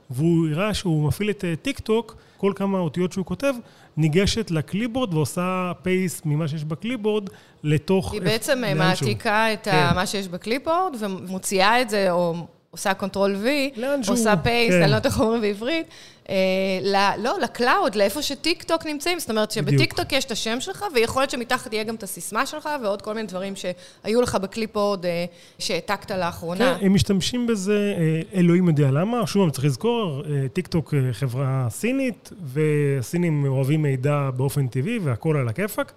והוא 0.10 0.48
הראה 0.50 0.74
שהוא 0.74 1.08
מפעיל 1.08 1.30
את 1.30 1.46
אה, 1.46 1.56
טיק 1.56 1.80
טוק, 1.80 2.16
כל 2.38 2.54
כמה 2.56 2.80
אותיות 2.80 3.12
שהוא 3.12 3.26
כותב, 3.26 3.54
ניגשת 3.98 4.52
ל 4.52 4.58
clipboard 4.58 5.14
ועושה 5.14 5.72
paste 5.82 6.22
ממה 6.26 6.48
שיש 6.48 6.64
ב 6.64 6.70
clipboard 6.70 7.30
לתוך... 7.64 8.14
היא 8.14 8.22
בעצם 8.22 8.64
אה, 8.64 8.74
מעתיקה 8.74 9.54
את 9.54 9.64
כן. 9.64 9.90
מה 9.96 10.06
שיש 10.06 10.28
ב 10.28 10.34
clipboard 10.34 10.96
ומוציאה 11.00 11.82
את 11.82 11.90
זה, 11.90 12.12
או 12.12 12.48
עושה 12.78 12.94
control 12.94 13.36
V, 13.44 13.80
עושה 14.08 14.38
paste, 14.38 14.74
כן. 14.74 14.82
אני 14.82 14.92
לא 14.92 14.96
יודעת 14.96 15.06
איך 15.06 15.20
אומרים 15.20 15.42
בעברית, 15.42 15.88
אה, 16.30 16.36
לא, 17.18 17.40
ל 17.42 17.49
cloud, 17.49 17.96
לאיפה 17.96 18.22
שטיק 18.22 18.64
טוק 18.64 18.86
נמצאים. 18.86 19.20
זאת 19.20 19.30
אומרת 19.30 19.52
שבטיק 19.52 19.94
טוק 19.94 20.14
יש 20.14 20.26
את 20.26 20.32
השם 20.32 20.60
שלך, 20.60 20.86
ויכול 20.96 21.22
להיות 21.22 21.32
שמתחת 21.32 21.74
יהיה 21.74 21.84
גם 21.84 21.96
את 21.96 22.04
הסיסמה 22.04 22.46
שלך, 22.46 22.70
ועוד 22.84 23.02
כל 23.02 23.14
מיני 23.14 23.28
דברים 23.28 23.54
שהיו 23.56 24.22
לך 24.22 24.36
ב 24.36 24.43
clipboard 24.43 25.06
אה, 25.06 25.26
שהעתקת 25.60 26.12
לאחרונה. 26.12 26.78
כן, 26.80 26.86
הם 26.86 26.94
משתמשים 26.94 27.48
בזה, 27.48 27.94
אה, 27.98 28.40
אלוהים 28.40 28.68
יודע 28.68 28.92
למה. 28.92 29.28
שוב, 29.28 29.50
צריך 29.50 29.66
לזכור, 29.66 30.24
טיק 30.54 30.68
טוק 30.68 30.94
חברה 31.12 31.68
סינית, 31.70 32.30
והסינים 32.44 33.46
אוהבים 33.46 33.82
מידע 33.82 34.30
באופן 34.36 34.68
טבעי, 34.68 35.00
והכול 35.00 35.38
על 35.38 35.48
הכיפאק. 35.48 35.94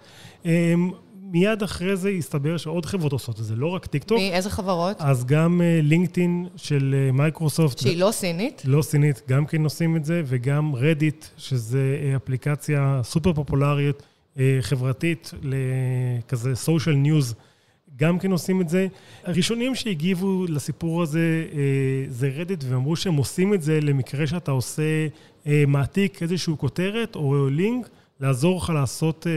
מיד 1.31 1.63
אחרי 1.63 1.97
זה 1.97 2.09
הסתבר 2.09 2.57
שעוד 2.57 2.85
חברות 2.85 3.11
עושות 3.11 3.39
את 3.39 3.45
זה, 3.45 3.55
לא 3.55 3.67
רק 3.67 3.85
טיקטוק. 3.85 4.19
מאיזה 4.19 4.49
חברות? 4.49 4.97
אז 4.99 5.25
גם 5.25 5.61
LinkedIn 5.83 6.45
אה, 6.45 6.57
של 6.57 6.95
אה, 7.09 7.15
מייקרוסופט. 7.15 7.77
שהיא 7.77 7.97
לא 7.97 8.11
סינית? 8.11 8.61
לא 8.65 8.81
סינית, 8.81 9.21
גם 9.27 9.45
כן 9.45 9.63
עושים 9.63 9.95
את 9.95 10.05
זה, 10.05 10.21
וגם 10.25 10.75
Reddit, 10.75 11.25
שזה 11.37 11.97
אה, 12.01 12.15
אפליקציה 12.23 13.01
סופר 13.03 13.33
פופולרית, 13.33 14.03
חברתית, 14.61 15.31
לכזה 15.43 16.53
social 16.65 17.05
news, 17.05 17.33
גם 17.95 18.19
כן 18.19 18.31
עושים 18.31 18.61
את 18.61 18.69
זה. 18.69 18.87
הראשונים 19.23 19.75
שהגיבו 19.75 20.45
לסיפור 20.49 21.01
הזה 21.01 21.45
זה 22.09 22.31
רדיט, 22.35 22.63
ואמרו 22.69 22.95
שהם 22.95 23.15
עושים 23.15 23.53
את 23.53 23.61
זה 23.61 23.79
למקרה 23.81 24.27
שאתה 24.27 24.51
עושה, 24.51 25.07
מעתיק 25.67 26.23
איזושהי 26.23 26.53
כותרת 26.57 27.15
או 27.15 27.47
לינק, 27.49 27.89
לעזור 28.21 28.57
לך 28.57 28.69
לעשות 28.69 29.27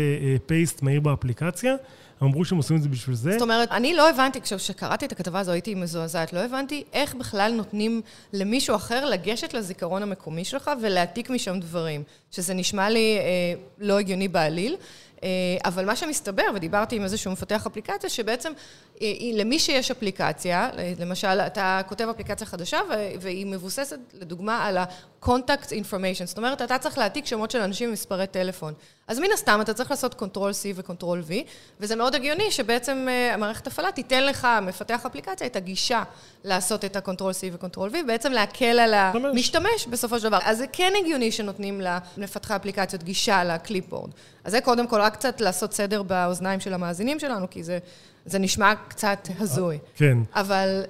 פייסט 0.47 0.83
מהיר 0.83 1.01
באפליקציה. 1.01 1.75
אמרו 2.23 2.45
שהם 2.45 2.59
עושים 2.59 2.77
את 2.77 2.83
זה 2.83 2.89
בשביל 2.89 3.17
זה. 3.17 3.33
זאת 3.33 3.43
אומרת, 3.43 3.71
אני 3.71 3.95
לא 3.95 4.11
הבנתי, 4.11 4.41
כשקראתי 4.41 5.07
את 5.07 5.13
הכתבה 5.13 5.41
הזו 5.41 5.53
הייתי 5.53 5.75
מזועזעת, 5.75 6.33
לא 6.33 6.39
הבנתי 6.39 6.85
איך 6.93 7.15
בכלל 7.15 7.53
נותנים 7.57 8.03
למישהו 8.33 8.77
אחר 8.77 9.07
לגשת 9.07 9.55
לזיכרון 9.55 10.03
המקומי 10.03 10.45
שלך 10.45 10.71
ולהעתיק 10.83 11.31
משם 11.31 11.61
דברים, 11.61 12.03
שזה 12.31 12.55
נשמע 12.55 12.91
לי 12.91 13.19
אה, 13.19 13.25
לא 13.79 13.99
הגיוני 13.99 14.29
בעליל. 14.29 14.77
אה, 15.23 15.29
אבל 15.65 15.85
מה 15.85 15.97
שמסתבר, 15.97 16.43
ודיברתי 16.55 16.97
עם 16.97 17.03
איזשהו 17.03 17.33
מפתח 17.33 17.67
אפליקציה, 17.67 18.11
שבעצם 18.11 18.53
אה, 19.03 19.07
למי 19.35 19.59
שיש 19.59 19.91
אפליקציה, 19.91 20.71
למשל, 20.99 21.41
אתה 21.41 21.81
כותב 21.89 22.09
אפליקציה 22.09 22.47
חדשה 22.47 22.79
והיא 23.21 23.47
מבוססת, 23.47 23.99
לדוגמה, 24.15 24.65
על 24.65 24.79
ה-contact 25.25 25.69
information, 25.69 26.25
זאת 26.25 26.39
אומרת, 26.39 26.63
אתה 26.63 26.79
צריך 26.79 26.99
להעתיק 26.99 27.27
שמות 27.27 27.51
של 27.51 27.61
אנשים 27.61 27.89
ומספרי 27.89 28.27
טלפון. 28.27 28.75
אז 29.09 29.19
מן 29.19 29.27
הסתם 29.35 29.59
אתה 29.61 29.75
צריך 29.75 29.91
לעשות 29.91 30.23
Ctrl-C 30.23 30.67
ו-Ctrl-V, 30.75 31.33
וזה 31.81 31.97
מאוד 31.97 32.15
הגיוני 32.15 32.51
שבעצם 32.51 33.07
אה, 33.09 33.35
המערכת 33.35 33.67
הפעלה 33.67 33.93
תיתן 33.93 34.27
לך, 34.27 34.49
מפתח 34.63 35.07
אפליקציה, 35.07 35.47
את 35.47 35.57
הגישה 35.57 36.03
לעשות 36.45 36.85
את 36.85 36.97
ה-Ctrl-C 36.97 37.53
ו-Ctrl-V, 37.53 38.07
בעצם 38.07 38.33
להקל 38.33 38.79
על 38.79 38.95
המשתמש 38.95 39.87
בסופו 39.91 40.19
של 40.19 40.25
דבר. 40.25 40.39
אז 40.43 40.59
זה 40.59 40.67
כן 40.73 40.93
הגיוני 41.01 41.33
שנותנים 41.33 41.81
למפתחי 42.17 42.57
אפליקציות 42.57 43.03
גישה 43.03 43.45
לקליפבורד. 43.45 44.11
אז 44.45 44.53
זה 44.53 44.61
קודם 44.61 44.87
כל, 44.87 45.01
רק 45.01 45.13
קצת 45.13 45.41
לעשות 45.41 45.73
סדר 45.73 46.03
באוזניים 46.03 46.61
של 46.61 46.75
המאזינים 46.75 47.21
שלנו, 47.21 47.51
כי 47.51 47.63
זה, 47.63 47.79
זה 48.27 48.39
נשמע 48.39 48.73
קצת 48.89 49.29
הזוי. 49.39 49.79
כן. 49.97 50.19
אבל... 50.35 50.83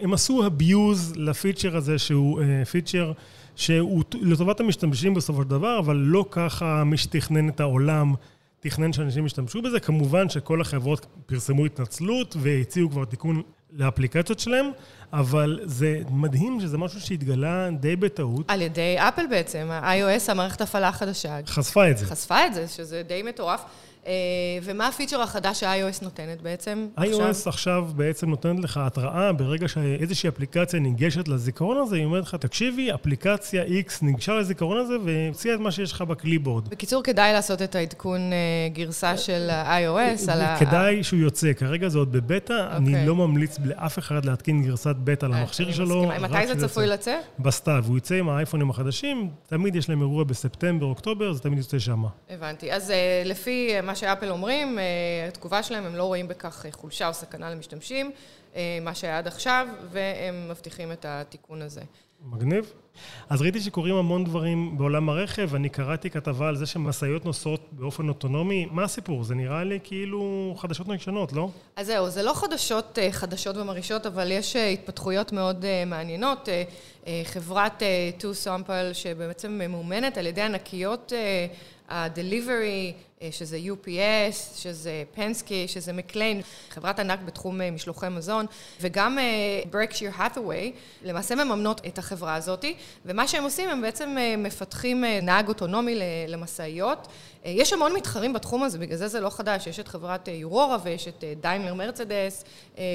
הם 0.00 0.14
עשו 0.14 0.46
abuse 0.46 1.16
לפיצ'ר 1.16 1.76
הזה, 1.76 1.98
שהוא 1.98 2.40
uh, 2.40 2.64
פיצ'ר 2.64 3.12
שהוא 3.58 4.04
לטובת 4.20 4.60
המשתמשים 4.60 5.14
בסופו 5.14 5.42
של 5.42 5.48
דבר, 5.48 5.78
אבל 5.78 5.96
לא 5.96 6.24
ככה 6.30 6.84
מי 6.84 6.96
שתכנן 6.96 7.48
את 7.48 7.60
העולם 7.60 8.14
תכנן 8.60 8.92
שאנשים 8.92 9.26
ישתמשו 9.26 9.62
בזה. 9.62 9.80
כמובן 9.80 10.28
שכל 10.28 10.60
החברות 10.60 11.06
פרסמו 11.26 11.66
התנצלות 11.66 12.36
והציעו 12.40 12.90
כבר 12.90 13.04
תיקון 13.04 13.42
לאפליקציות 13.72 14.38
שלהם, 14.38 14.70
אבל 15.12 15.60
זה 15.64 16.00
מדהים 16.10 16.60
שזה 16.60 16.78
משהו 16.78 17.00
שהתגלה 17.00 17.68
די 17.80 17.96
בטעות. 17.96 18.44
על 18.48 18.62
ידי 18.62 18.96
אפל 18.98 19.26
בעצם, 19.30 19.68
ה-iOS, 19.70 20.30
המערכת 20.30 20.60
הפעלה 20.60 20.88
החדשה. 20.88 21.38
חשפה 21.46 21.90
את 21.90 21.98
זה. 21.98 22.06
חשפה 22.06 22.46
את 22.46 22.54
זה, 22.54 22.68
שזה 22.68 23.02
די 23.08 23.22
מטורף. 23.22 23.64
אה, 24.08 24.12
ומה 24.62 24.88
הפיצ'ר 24.88 25.22
החדש 25.22 25.60
שה-iOS 25.60 26.04
נותנת 26.04 26.42
בעצם? 26.42 26.88
iOS 26.98 27.48
עכשיו? 27.48 27.68
עכשיו 27.68 27.84
בעצם 27.96 28.30
נותנת 28.30 28.64
לך 28.64 28.80
התראה 28.82 29.32
ברגע 29.32 29.68
שאיזושהי 29.68 30.28
אפליקציה 30.28 30.80
ניגשת 30.80 31.28
לזיכרון 31.28 31.76
הזה, 31.76 31.96
היא 31.96 32.04
אומרת 32.04 32.22
לך, 32.22 32.34
תקשיבי, 32.34 32.94
אפליקציה 32.94 33.64
X 33.64 33.92
ניגשה 34.02 34.34
לזיכרון 34.34 34.78
הזה 34.78 34.94
והמציאה 35.04 35.54
את 35.54 35.60
מה 35.60 35.70
שיש 35.70 35.92
לך 35.92 36.02
בקליבורד. 36.02 36.68
בקיצור, 36.68 37.02
כדאי 37.02 37.32
לעשות 37.32 37.62
את 37.62 37.74
העדכון 37.74 38.32
אה, 38.32 38.68
גרסה 38.72 39.16
של 39.16 39.50
ה-iOS 39.50 40.32
על 40.32 40.40
ה... 40.40 40.58
כדאי 40.58 41.04
שהוא 41.04 41.20
יוצא, 41.20 41.52
כרגע 41.52 41.88
זה 41.88 41.98
עוד 41.98 42.12
בבטא, 42.12 42.68
אני 42.76 42.90
אוקיי. 42.90 43.06
לא 43.06 43.16
ממליץ 43.16 43.56
לאף 43.64 43.98
אחד 43.98 44.24
להתקין 44.24 44.62
גרסת 44.62 44.96
בטא 45.04 45.26
אה, 45.26 45.30
למכשיר 45.30 45.72
שלו. 45.72 46.10
מתי 46.20 46.46
זה 46.46 46.68
צפוי 46.68 46.86
לצאת? 46.86 47.20
בסתיו, 47.38 47.84
הוא 47.88 47.98
יצא 47.98 48.14
עם 48.14 48.28
האייפונים 48.28 48.70
החדשים, 48.70 49.30
תמיד 49.46 49.76
יש 49.76 49.88
להם 49.88 50.00
אירוע 50.00 50.24
בספטמבר, 50.24 50.86
אוקטובר, 50.86 51.32
זה 51.32 51.40
תמיד 51.40 51.58
יוצא 51.58 51.78
שם. 51.78 52.04
הבנתי. 52.30 52.72
אז 52.72 52.92
לפי 53.24 53.80
מה 53.82 53.94
שאפל 53.98 54.30
אומרים, 54.30 54.78
אה, 54.78 54.84
התגובה 55.28 55.62
שלהם, 55.62 55.84
הם 55.84 55.94
לא 55.94 56.04
רואים 56.04 56.28
בכך 56.28 56.66
חולשה 56.72 57.08
או 57.08 57.14
סכנה 57.14 57.50
למשתמשים, 57.50 58.10
אה, 58.56 58.78
מה 58.82 58.94
שהיה 58.94 59.18
עד 59.18 59.26
עכשיו, 59.26 59.68
והם 59.90 60.48
מבטיחים 60.50 60.92
את 60.92 61.04
התיקון 61.08 61.62
הזה. 61.62 61.80
מגניב. 62.24 62.72
אז 63.28 63.42
ראיתי 63.42 63.60
שקורים 63.60 63.94
המון 63.94 64.24
דברים 64.24 64.78
בעולם 64.78 65.08
הרכב, 65.08 65.54
אני 65.54 65.68
קראתי 65.68 66.10
כתבה 66.10 66.48
על 66.48 66.56
זה 66.56 66.66
שמשאיות 66.66 67.24
נוסעות 67.24 67.68
באופן 67.72 68.08
אוטונומי. 68.08 68.66
מה 68.70 68.84
הסיפור? 68.84 69.24
זה 69.24 69.34
נראה 69.34 69.64
לי 69.64 69.78
כאילו 69.84 70.54
חדשות 70.58 70.88
נגשנות, 70.88 71.32
לא? 71.32 71.48
אז 71.76 71.86
זהו, 71.86 72.10
זה 72.10 72.22
לא 72.22 72.32
חדשות 72.34 72.98
אה, 72.98 73.12
חדשות 73.12 73.56
ומרעישות, 73.56 74.06
אבל 74.06 74.30
יש 74.30 74.56
התפתחויות 74.56 75.32
מאוד 75.32 75.64
מעניינות. 75.86 76.48
חברת 77.24 77.82
Two 78.18 78.46
Sample, 78.46 78.94
שבעצם 78.94 79.52
ממומנת 79.52 80.18
על 80.18 80.26
ידי 80.26 80.42
ענקיות 80.42 81.12
ה-delivery, 81.88 82.92
אה, 82.94 83.07
שזה 83.30 83.58
UPS, 83.66 84.56
שזה 84.56 85.02
פנסקי, 85.14 85.68
שזה 85.68 85.92
מקליין, 85.92 86.40
חברת 86.70 86.98
ענק 86.98 87.20
בתחום 87.24 87.60
אה, 87.60 87.70
משלוחי 87.70 88.06
מזון, 88.10 88.46
וגם 88.80 89.18
ברקשיר 89.70 90.10
אה, 90.10 90.16
האת'ווי, 90.16 90.72
למעשה 91.02 91.34
מממנות 91.34 91.80
את 91.86 91.98
החברה 91.98 92.34
הזאת, 92.34 92.64
ומה 93.04 93.28
שהם 93.28 93.44
עושים, 93.44 93.68
הם 93.68 93.82
בעצם 93.82 94.16
מפתחים 94.38 95.04
נהג 95.22 95.48
אוטונומי 95.48 96.00
למשאיות. 96.28 97.08
יש 97.44 97.72
המון 97.72 97.92
מתחרים 97.92 98.32
בתחום 98.32 98.62
הזה, 98.62 98.78
בגלל 98.78 98.96
זה 98.96 99.08
זה 99.08 99.20
לא 99.20 99.30
חדש, 99.30 99.66
יש 99.66 99.80
את 99.80 99.88
חברת 99.88 100.28
יורורה 100.28 100.76
ויש 100.82 101.08
את 101.08 101.24
דיינלר 101.40 101.74
מרצדס, 101.74 102.44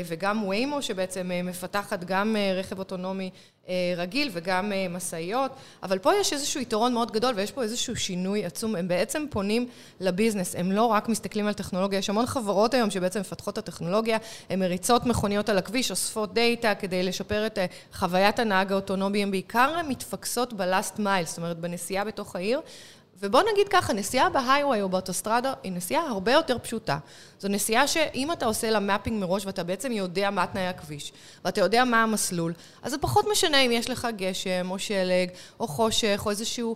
וגם 0.06 0.48
ויימו, 0.48 0.82
שבעצם 0.82 1.32
מפתחת 1.44 2.04
גם 2.04 2.36
רכב 2.56 2.80
אוטונומי 2.80 3.30
רגיל 3.98 4.30
וגם 4.34 4.72
משאיות, 4.90 5.52
אבל 5.84 6.00
פה 6.00 6.16
יש 6.16 6.34
איזשהו 6.34 6.62
יתרון 6.62 6.94
מאוד 6.94 7.12
גדול 7.12 7.34
ויש 7.36 7.52
פה 7.52 7.64
איזשהו 7.64 7.96
שינוי 7.96 8.46
עצום, 8.46 8.76
הם 8.76 8.88
בעצם 8.88 9.26
פונים 9.30 9.68
ל 10.00 10.05
business, 10.05 10.56
הם 10.56 10.72
לא 10.72 10.86
רק 10.86 11.10
מסתכלים 11.10 11.48
על 11.48 11.54
טכנולוגיה, 11.54 12.00
יש 12.00 12.10
המון 12.10 12.26
חברות 12.26 12.74
היום 12.74 12.90
שבעצם 12.90 13.20
מפתחות 13.20 13.54
את 13.54 13.58
הטכנולוגיה, 13.58 14.18
הן 14.50 14.60
מריצות 14.60 15.06
מכוניות 15.06 15.50
על 15.50 15.58
הכביש, 15.58 15.92
אוספות 15.92 16.34
דאטה 16.34 16.76
כדי 16.76 17.04
לשפר 17.04 17.46
את 17.46 17.58
אה, 17.58 17.66
חוויית 17.94 18.40
הנהג 18.40 18.72
האוטונומי, 18.72 19.24
הן 19.24 19.32
בעיקר 19.32 19.82
מתפקסות 19.88 20.54
ב 20.54 20.63
last 20.63 21.00
mile, 21.00 21.26
זאת 21.26 21.38
אומרת 21.38 21.60
בנסיעה 21.60 22.06
בתוך 22.06 22.36
העיר. 22.36 22.62
ובוא 23.24 23.42
נגיד 23.54 23.68
ככה, 23.70 23.94
נסיעה 23.94 24.30
בהיי-ווי 24.30 24.82
או 24.82 24.90
באוטוסטרדה 24.90 25.54
היא 25.64 25.72
נסיעה 25.72 26.08
הרבה 26.08 26.32
יותר 26.32 26.60
פשוטה. 26.60 26.98
זו 27.40 27.48
נסיעה 27.48 27.88
שאם 27.88 28.32
אתה 28.32 28.46
עושה 28.46 28.70
לה 28.70 28.80
mapping 28.80 29.22
מראש 29.22 29.46
ואתה 29.46 29.64
בעצם 29.64 29.92
יודע 29.92 30.30
מה 30.30 30.48
תנאי 30.48 30.68
הכביש, 30.68 31.14
ואתה 31.46 31.62
יודע 31.62 31.86
מה 31.86 32.04
המסלול, 32.04 32.54
אז 32.82 32.92
זה 32.92 32.98
פחות 32.98 33.26
משנה 33.32 33.60
אם 33.60 33.72
יש 33.72 33.90
לך 33.90 34.08
גשם 34.16 34.68
או 34.70 34.80
שלג 34.80 35.30
או 35.60 35.68
חושך 35.68 36.22
או 36.26 36.32
איזשהו 36.32 36.76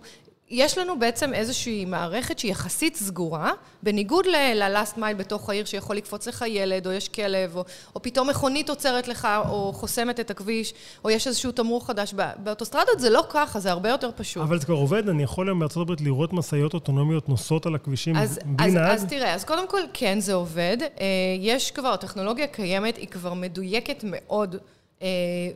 יש 0.50 0.78
לנו 0.78 0.98
בעצם 0.98 1.34
איזושהי 1.34 1.84
מערכת 1.84 2.38
שהיא 2.38 2.50
יחסית 2.50 2.96
סגורה, 2.96 3.52
בניגוד 3.82 4.26
ל-last 4.26 4.96
mile 4.96 5.14
בתוך 5.16 5.50
העיר 5.50 5.64
שיכול 5.64 5.96
לקפוץ 5.96 6.28
לך 6.28 6.44
ילד, 6.46 6.86
או 6.86 6.92
יש 6.92 7.08
כלב, 7.08 7.56
או, 7.56 7.64
או 7.94 8.02
פתאום 8.02 8.30
מכונית 8.30 8.68
עוצרת 8.68 9.08
לך, 9.08 9.28
או 9.48 9.72
חוסמת 9.72 10.20
את 10.20 10.30
הכביש, 10.30 10.74
או 11.04 11.10
יש 11.10 11.26
איזשהו 11.26 11.52
תמרור 11.52 11.86
חדש. 11.86 12.14
באוטוסטרדות 12.36 13.00
זה 13.00 13.10
לא 13.10 13.24
ככה, 13.30 13.60
זה 13.60 13.70
הרבה 13.70 13.88
יותר 13.88 14.10
פשוט. 14.16 14.42
אבל 14.42 14.58
זה 14.60 14.66
כבר 14.66 14.74
עובד, 14.74 15.08
אני 15.08 15.22
יכול 15.22 15.48
היום 15.48 15.58
בארצות 15.58 15.82
הברית 15.82 16.00
לראות 16.00 16.32
משאיות 16.32 16.74
אוטונומיות 16.74 17.28
נוסעות 17.28 17.66
על 17.66 17.74
הכבישים 17.74 18.16
אז, 18.16 18.38
בלי 18.44 18.66
אז, 18.66 18.74
נהג? 18.74 18.90
אז 18.90 19.04
תראה, 19.04 19.34
אז 19.34 19.44
קודם 19.44 19.68
כל, 19.68 19.80
כן, 19.92 20.20
זה 20.20 20.34
עובד. 20.34 20.76
אה, 20.82 21.06
יש 21.40 21.70
כבר, 21.70 21.88
הטכנולוגיה 21.88 22.46
קיימת, 22.46 22.96
היא 22.96 23.08
כבר 23.08 23.34
מדויקת 23.34 24.04
מאוד. 24.04 24.56
אה, 25.02 25.08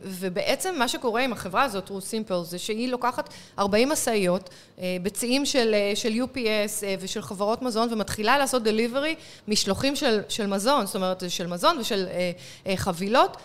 ובעצם 0.03 0.75
מה 0.77 0.87
שקורה 0.87 1.21
עם 1.21 1.33
החברה 1.33 1.63
הזאת, 1.63 1.89
רו 1.89 2.01
סימפל, 2.01 2.43
זה 2.43 2.59
שהיא 2.59 2.89
לוקחת 2.89 3.29
40 3.59 3.89
משאיות, 3.89 4.49
אה, 4.79 4.97
בציים 5.03 5.45
של, 5.45 5.73
אה, 5.73 5.91
של 5.95 6.09
UPS 6.09 6.83
ושל 6.99 7.21
חברות 7.21 7.61
מזון, 7.61 7.93
ומתחילה 7.93 8.37
לעשות 8.37 8.63
דליברי 8.63 9.15
משלוחים 9.47 9.95
של, 9.95 10.21
של 10.29 10.47
מזון, 10.47 10.85
זאת 10.85 10.95
אומרת, 10.95 11.23
של 11.27 11.47
מזון 11.47 11.77
ושל 11.79 12.07
חבילות, 12.75 13.37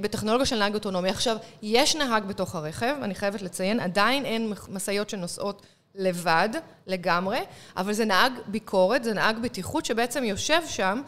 בטכנולוגיה 0.00 0.46
של 0.46 0.58
נהג 0.58 0.74
אוטונומי. 0.74 1.08
עכשיו, 1.08 1.36
יש 1.62 1.96
נהג 1.96 2.24
בתוך 2.24 2.54
הרכב, 2.54 2.94
אני 3.02 3.14
חייבת 3.14 3.42
לציין, 3.42 3.80
עדיין 3.80 4.24
אין 4.24 4.52
משאיות 4.68 5.10
שנוסעות 5.10 5.62
לבד 5.94 6.48
לגמרי, 6.86 7.38
אבל 7.76 7.92
זה 7.92 8.04
נהג 8.04 8.32
ביקורת, 8.46 9.04
זה 9.04 9.14
נהג 9.14 9.38
בטיחות 9.38 9.84
שבעצם 9.84 10.24
יושב 10.24 10.60
שם 10.68 11.02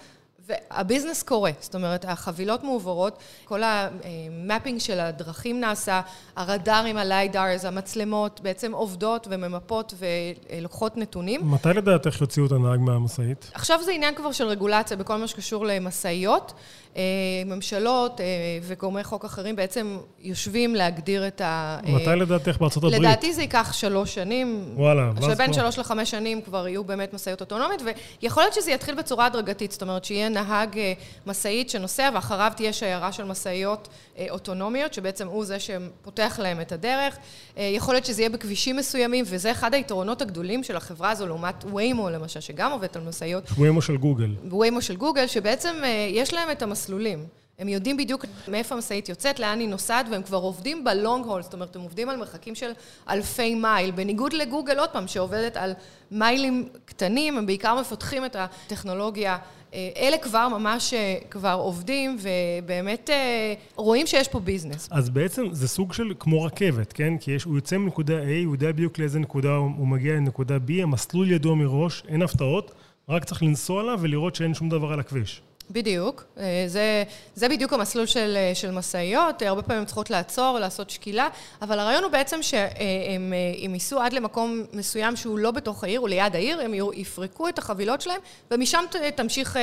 והביזנס 0.48 1.22
קורה, 1.22 1.50
זאת 1.60 1.74
אומרת, 1.74 2.04
החבילות 2.08 2.64
מועברות, 2.64 3.18
כל 3.44 3.62
המפינג 3.62 4.80
של 4.80 5.00
הדרכים 5.00 5.60
נעשה, 5.60 6.00
הרדארים, 6.36 6.96
הליידארס, 6.96 7.64
המצלמות 7.64 8.40
בעצם 8.40 8.72
עובדות 8.72 9.26
וממפות 9.30 9.94
ולוקחות 9.98 10.96
נתונים. 10.96 11.50
מתי 11.50 11.68
לדעתך 11.68 12.20
יוציאו 12.20 12.46
את 12.46 12.52
הנהג 12.52 12.80
מהמשאית? 12.80 13.50
עכשיו 13.54 13.78
זה 13.84 13.92
עניין 13.92 14.14
כבר 14.14 14.32
של 14.32 14.46
רגולציה 14.46 14.96
בכל 14.96 15.16
מה 15.16 15.26
שקשור 15.26 15.66
למשאיות. 15.66 16.52
אה, 16.96 17.02
ממשלות 17.46 18.20
אה, 18.20 18.26
וגורמי 18.62 19.04
חוק 19.04 19.24
אחרים 19.24 19.56
בעצם 19.56 19.98
יושבים 20.20 20.74
להגדיר 20.74 21.26
את 21.26 21.40
ה... 21.40 21.78
אה, 21.86 21.92
מתי 21.92 22.20
לדעתך 22.20 22.56
בארצות 22.60 22.84
הברית? 22.84 23.00
לדעתי 23.00 23.32
זה 23.32 23.42
ייקח 23.42 23.72
שלוש 23.72 24.14
שנים. 24.14 24.64
וואלה, 24.74 25.12
ואז 25.16 25.24
שבין 25.32 25.52
שלוש 25.52 25.78
לחמש 25.78 26.10
שנים 26.10 26.42
כבר 26.42 26.68
יהיו 26.68 26.84
באמת 26.84 27.14
משאיות 27.14 27.40
אוטונומית, 27.40 27.82
ויכול 28.22 28.42
להיות 28.42 28.54
שזה 28.54 28.70
יתחיל 28.70 28.94
בצורה 28.94 29.26
הדרגתית, 29.26 29.72
זאת 29.72 29.82
אומרת 29.82 30.04
שיהיה 30.04 30.28
נהג 30.42 30.78
משאית 31.26 31.70
שנוסע 31.70 32.10
ואחריו 32.14 32.52
תהיה 32.56 32.72
שיירה 32.72 33.12
של 33.12 33.24
משאיות 33.24 33.88
אוטונומיות, 34.30 34.94
שבעצם 34.94 35.26
הוא 35.26 35.44
זה 35.44 35.60
שפותח 35.60 36.38
להם 36.42 36.60
את 36.60 36.72
הדרך. 36.72 37.16
יכול 37.56 37.94
להיות 37.94 38.04
שזה 38.04 38.22
יהיה 38.22 38.30
בכבישים 38.30 38.76
מסוימים, 38.76 39.24
וזה 39.28 39.50
אחד 39.50 39.74
היתרונות 39.74 40.22
הגדולים 40.22 40.64
של 40.64 40.76
החברה 40.76 41.10
הזו 41.10 41.26
לעומת 41.26 41.64
ויימו 41.74 42.10
למשל, 42.10 42.40
שגם 42.40 42.72
עובדת 42.72 42.96
על 42.96 43.02
משאיות. 43.02 43.44
ויימו 43.58 43.82
של 43.82 43.96
גוגל. 43.96 44.34
ויימו 44.60 44.82
של 44.82 44.96
גוגל, 44.96 45.26
שבעצם 45.26 45.76
יש 46.10 46.34
להם 46.34 46.50
את 46.50 46.62
המסלולים. 46.62 47.26
הם 47.58 47.68
יודעים 47.68 47.96
בדיוק 47.96 48.24
מאיפה 48.48 48.74
המשאית 48.74 49.08
יוצאת, 49.08 49.40
לאן 49.40 49.60
היא 49.60 49.68
נוסעת, 49.68 50.06
והם 50.10 50.22
כבר 50.22 50.36
עובדים 50.36 50.84
בלונג 50.84 51.26
הול, 51.26 51.42
זאת 51.42 51.54
אומרת, 51.54 51.76
הם 51.76 51.82
עובדים 51.82 52.08
על 52.08 52.16
מרחקים 52.16 52.54
של 52.54 52.70
אלפי 53.08 53.54
מייל, 53.54 53.90
בניגוד 53.90 54.32
לגוגל, 54.32 54.78
עוד 54.78 54.88
פעם, 54.90 55.08
שעובדת 55.08 55.56
על 55.56 55.74
מיילים 56.10 56.68
קטנים, 56.84 57.38
הם 57.38 57.46
בעיקר 57.46 57.80
מפתחים 57.80 58.24
את 58.24 58.36
הטכנולוגיה. 58.38 59.38
אה, 59.74 59.88
אלה 59.96 60.18
כבר 60.18 60.48
ממש 60.48 60.94
אה, 60.94 61.16
כבר 61.30 61.56
עובדים, 61.60 62.16
ובאמת 62.20 63.10
אה, 63.10 63.54
רואים 63.76 64.06
שיש 64.06 64.28
פה 64.28 64.40
ביזנס. 64.40 64.88
אז 64.92 65.10
בעצם 65.10 65.44
זה 65.52 65.68
סוג 65.68 65.92
של 65.92 66.12
כמו 66.18 66.42
רכבת, 66.42 66.92
כן? 66.92 67.18
כי 67.18 67.30
יש, 67.30 67.44
הוא 67.44 67.54
יוצא 67.54 67.76
מנקודה 67.78 68.22
A, 68.22 68.46
הוא 68.46 68.54
יודע 68.54 68.72
בדיוק 68.72 68.98
לאיזה 68.98 69.18
נקודה 69.18 69.56
הוא 69.56 69.86
מגיע 69.88 70.14
לנקודה 70.14 70.56
B, 70.56 70.82
המסלול 70.82 71.30
ידוע 71.30 71.54
מראש, 71.54 72.02
אין 72.08 72.22
הפתעות, 72.22 72.72
רק 73.08 73.24
צריך 73.24 73.42
לנסוע 73.42 73.80
עליו 73.80 73.98
ולראות 74.02 74.34
שאין 74.34 74.54
שום 74.54 74.68
דבר 74.68 74.92
על 74.92 75.00
הכביש. 75.00 75.42
בדיוק. 75.70 76.24
אה, 76.38 76.64
זה, 76.66 77.04
זה 77.34 77.48
בדיוק 77.48 77.72
המסלול 77.72 78.06
של, 78.06 78.34
אה, 78.36 78.54
של 78.54 78.70
משאיות, 78.70 79.42
הרבה 79.42 79.62
פעמים 79.62 79.84
צריכות 79.84 80.10
לעצור, 80.10 80.58
לעשות 80.58 80.90
שקילה, 80.90 81.28
אבל 81.62 81.78
הרעיון 81.78 82.02
הוא 82.04 82.12
בעצם 82.12 82.42
שהם 82.42 83.32
אה, 83.32 83.72
ייסעו 83.72 84.00
עד 84.00 84.12
למקום 84.12 84.62
מסוים 84.72 85.16
שהוא 85.16 85.38
לא 85.38 85.50
בתוך 85.50 85.84
העיר, 85.84 86.00
הוא 86.00 86.08
ליד 86.08 86.36
העיר, 86.36 86.60
הם 86.60 86.74
יפרקו 86.94 87.48
את 87.48 87.58
החבילות 87.58 88.00
שלהם, 88.00 88.20
ומשם 88.50 88.84
תמשיך 89.14 89.56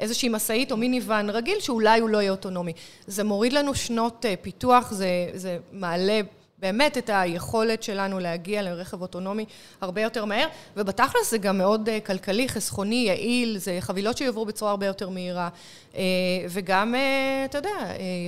איזושהי 0.00 0.28
משאית 0.28 0.72
או 0.72 0.76
מיניוון 0.76 1.30
רגיל, 1.30 1.60
שאולי 1.60 2.00
הוא 2.00 2.10
לא 2.10 2.18
יהיה 2.18 2.30
אוטונומי. 2.30 2.72
זה 3.06 3.24
מוריד 3.24 3.52
לנו 3.52 3.74
שנות 3.74 4.24
פיתוח, 4.42 4.90
זה, 4.90 5.06
זה 5.34 5.58
מעלה 5.72 6.20
באמת 6.60 6.98
את 6.98 7.10
היכולת 7.12 7.82
שלנו 7.82 8.18
להגיע 8.18 8.62
לרכב 8.62 9.02
אוטונומי 9.02 9.44
הרבה 9.80 10.02
יותר 10.02 10.24
מהר, 10.24 10.46
ובתכלס 10.76 11.30
זה 11.30 11.38
גם 11.38 11.58
מאוד 11.58 11.88
אה, 11.88 12.00
כלכלי, 12.00 12.48
חסכוני, 12.48 13.04
יעיל, 13.06 13.58
זה 13.58 13.76
חבילות 13.80 14.16
שיעברו 14.16 14.46
בצורה 14.46 14.70
הרבה 14.70 14.86
יותר 14.86 15.08
מהירה, 15.08 15.48
אה, 15.96 16.02
וגם, 16.50 16.94
אה, 16.94 17.44
אתה 17.44 17.58
יודע, 17.58 17.68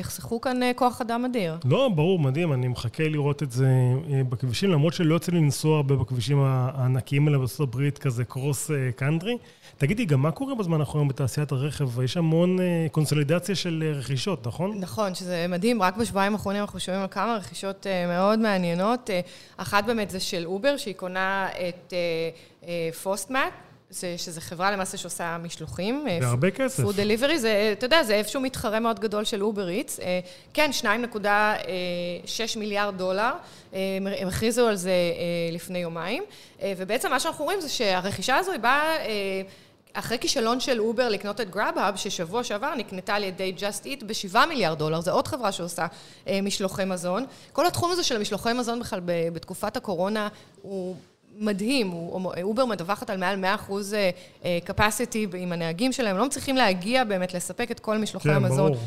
יחסכו 0.00 0.40
כאן 0.40 0.60
כוח 0.76 1.00
אדם 1.00 1.24
אדיר. 1.24 1.56
לא, 1.64 1.90
ברור, 1.94 2.18
מדהים, 2.18 2.52
אני 2.52 2.68
מחכה 2.68 3.04
לראות 3.08 3.42
את 3.42 3.52
זה 3.52 3.68
בכבישים, 4.28 4.70
למרות 4.70 4.94
שלא 4.94 5.14
יוצא 5.14 5.32
לי 5.32 5.38
לנסוע 5.38 5.76
הרבה 5.76 5.96
בכבישים 5.96 6.38
הענקיים 6.42 7.26
האלה 7.26 7.38
בארצות 7.38 7.68
הברית, 7.68 7.98
כזה 7.98 8.24
קרוס 8.24 8.70
קאנטרי. 8.96 9.36
תגידי, 9.78 10.04
גם 10.04 10.22
מה 10.22 10.30
קורה 10.30 10.54
בזמן 10.54 10.80
האחרון 10.80 11.08
בתעשיית 11.08 11.52
הרכב? 11.52 12.00
יש 12.00 12.16
המון 12.16 12.58
קונסולידציה 12.92 13.54
של 13.54 13.92
רכישות, 13.98 14.46
נכון? 14.46 14.78
נכון, 14.80 15.14
שזה 15.14 15.46
מדהים, 15.48 15.82
רק 15.82 15.96
בשבועיים 15.96 16.32
האחרונים 16.32 16.62
אנחנו 16.62 16.80
שומעים 16.80 17.02
על 17.02 17.08
כמה 17.10 17.36
רכישות 17.36 17.86
מאוד 18.08 18.19
מעניינות. 18.20 19.10
אה, 19.10 19.20
אחת 19.56 19.84
באמת 19.84 20.10
זה 20.10 20.20
של 20.20 20.46
אובר, 20.46 20.76
שהיא 20.76 20.94
קונה 20.94 21.48
את 21.68 21.92
Postmates. 23.02 23.36
אה, 23.36 23.42
אה, 23.42 23.70
זה, 23.92 24.14
שזה 24.18 24.40
חברה 24.40 24.70
למעשה 24.70 24.96
שעושה 24.96 25.38
משלוחים. 25.38 26.06
זה 26.20 26.26
הרבה 26.26 26.50
כסף. 26.50 26.82
food 26.82 26.96
delivery, 26.96 27.38
זה, 27.38 27.70
אתה 27.72 27.86
יודע, 27.86 28.02
זה 28.02 28.14
איפשהו 28.14 28.40
מתחרה 28.40 28.80
מאוד 28.80 29.00
גדול 29.00 29.24
של 29.24 29.42
Uber 29.42 29.68
Eats. 29.68 30.00
כן, 30.54 30.70
2.6 30.80 30.88
מיליארד 32.58 32.98
דולר, 32.98 33.32
הם 33.72 34.28
הכריזו 34.28 34.68
על 34.68 34.76
זה 34.76 34.92
לפני 35.52 35.78
יומיים, 35.78 36.22
ובעצם 36.76 37.10
מה 37.10 37.20
שאנחנו 37.20 37.44
רואים 37.44 37.60
זה 37.60 37.68
שהרכישה 37.68 38.36
הזו 38.36 38.52
היא 38.52 38.60
באה... 38.60 38.96
אחרי 39.92 40.18
כישלון 40.18 40.60
של 40.60 40.80
אובר 40.80 41.08
לקנות 41.08 41.40
את 41.40 41.50
Grubhub, 41.50 41.96
ששבוע 41.96 42.44
שעבר 42.44 42.74
נקנתה 42.74 43.14
על 43.14 43.24
ידי 43.24 43.54
Just 43.58 43.84
Eat 43.84 44.04
ב-7 44.04 44.46
מיליארד 44.48 44.78
דולר, 44.78 45.00
זו 45.00 45.10
עוד 45.10 45.28
חברה 45.28 45.52
שעושה 45.52 45.86
אה, 46.28 46.40
משלוחי 46.42 46.84
מזון. 46.84 47.24
כל 47.52 47.66
התחום 47.66 47.92
הזה 47.92 48.04
של 48.04 48.18
משלוחי 48.18 48.52
מזון 48.52 48.80
בכלל 48.80 49.00
בתקופת 49.04 49.76
הקורונה 49.76 50.28
הוא 50.62 50.96
מדהים, 51.38 51.92
אובר 52.42 52.64
מדווחת 52.64 53.10
על 53.10 53.16
מעל 53.16 53.36
100 53.36 53.54
אחוז 53.54 53.94
אה, 53.94 54.10
אה, 54.44 54.58
capacity 54.66 55.36
עם 55.36 55.52
הנהגים 55.52 55.92
שלהם, 55.92 56.16
לא 56.16 56.26
מצליחים 56.26 56.56
להגיע 56.56 57.04
באמת 57.04 57.34
לספק 57.34 57.70
את 57.70 57.80
כל 57.80 57.98
משלוחי 57.98 58.28
כן, 58.28 58.34
המזון. 58.34 58.72
ברור. 58.72 58.84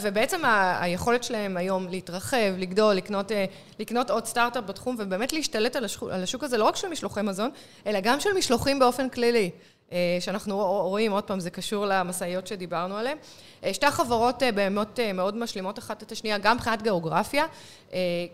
ובעצם 0.00 0.40
היכולת 0.80 1.24
שלהם 1.24 1.56
היום 1.56 1.88
להתרחב, 1.88 2.54
לגדול, 2.58 2.94
לקנות, 2.94 3.32
לקנות 3.78 4.10
עוד 4.10 4.26
סטארט-אפ 4.26 4.64
בתחום, 4.64 4.96
ובאמת 4.98 5.32
להשתלט 5.32 5.76
על 5.76 5.84
השוק, 5.84 6.08
על 6.12 6.22
השוק 6.22 6.44
הזה, 6.44 6.58
לא 6.58 6.64
רק 6.64 6.76
של 6.76 6.88
משלוחי 6.88 7.22
מזון, 7.22 7.50
אלא 7.86 8.00
גם 8.00 8.20
של 8.20 8.30
משלוחים 8.38 8.78
באופן 8.78 9.08
כללי. 9.08 9.50
אה, 9.92 10.16
שאנחנו 10.20 10.58
רואים, 10.88 11.12
עוד 11.12 11.24
פעם, 11.24 11.40
זה 11.40 11.50
קשור 11.50 11.86
למשאיות 11.86 12.46
שדיברנו 12.46 12.96
עליהן. 12.96 13.16
אה, 13.64 13.74
שתי 13.74 13.86
החברות 13.86 14.42
אה, 14.42 14.52
באמת 14.52 15.00
מאוד 15.14 15.36
משלימות 15.36 15.78
אחת 15.78 16.02
את 16.02 16.12
השנייה, 16.12 16.38
גם 16.38 16.56
מבחינת 16.56 16.82
גיאוגרפיה, 16.82 17.46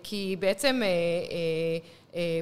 כי 0.02 0.37
בעצם 0.38 0.81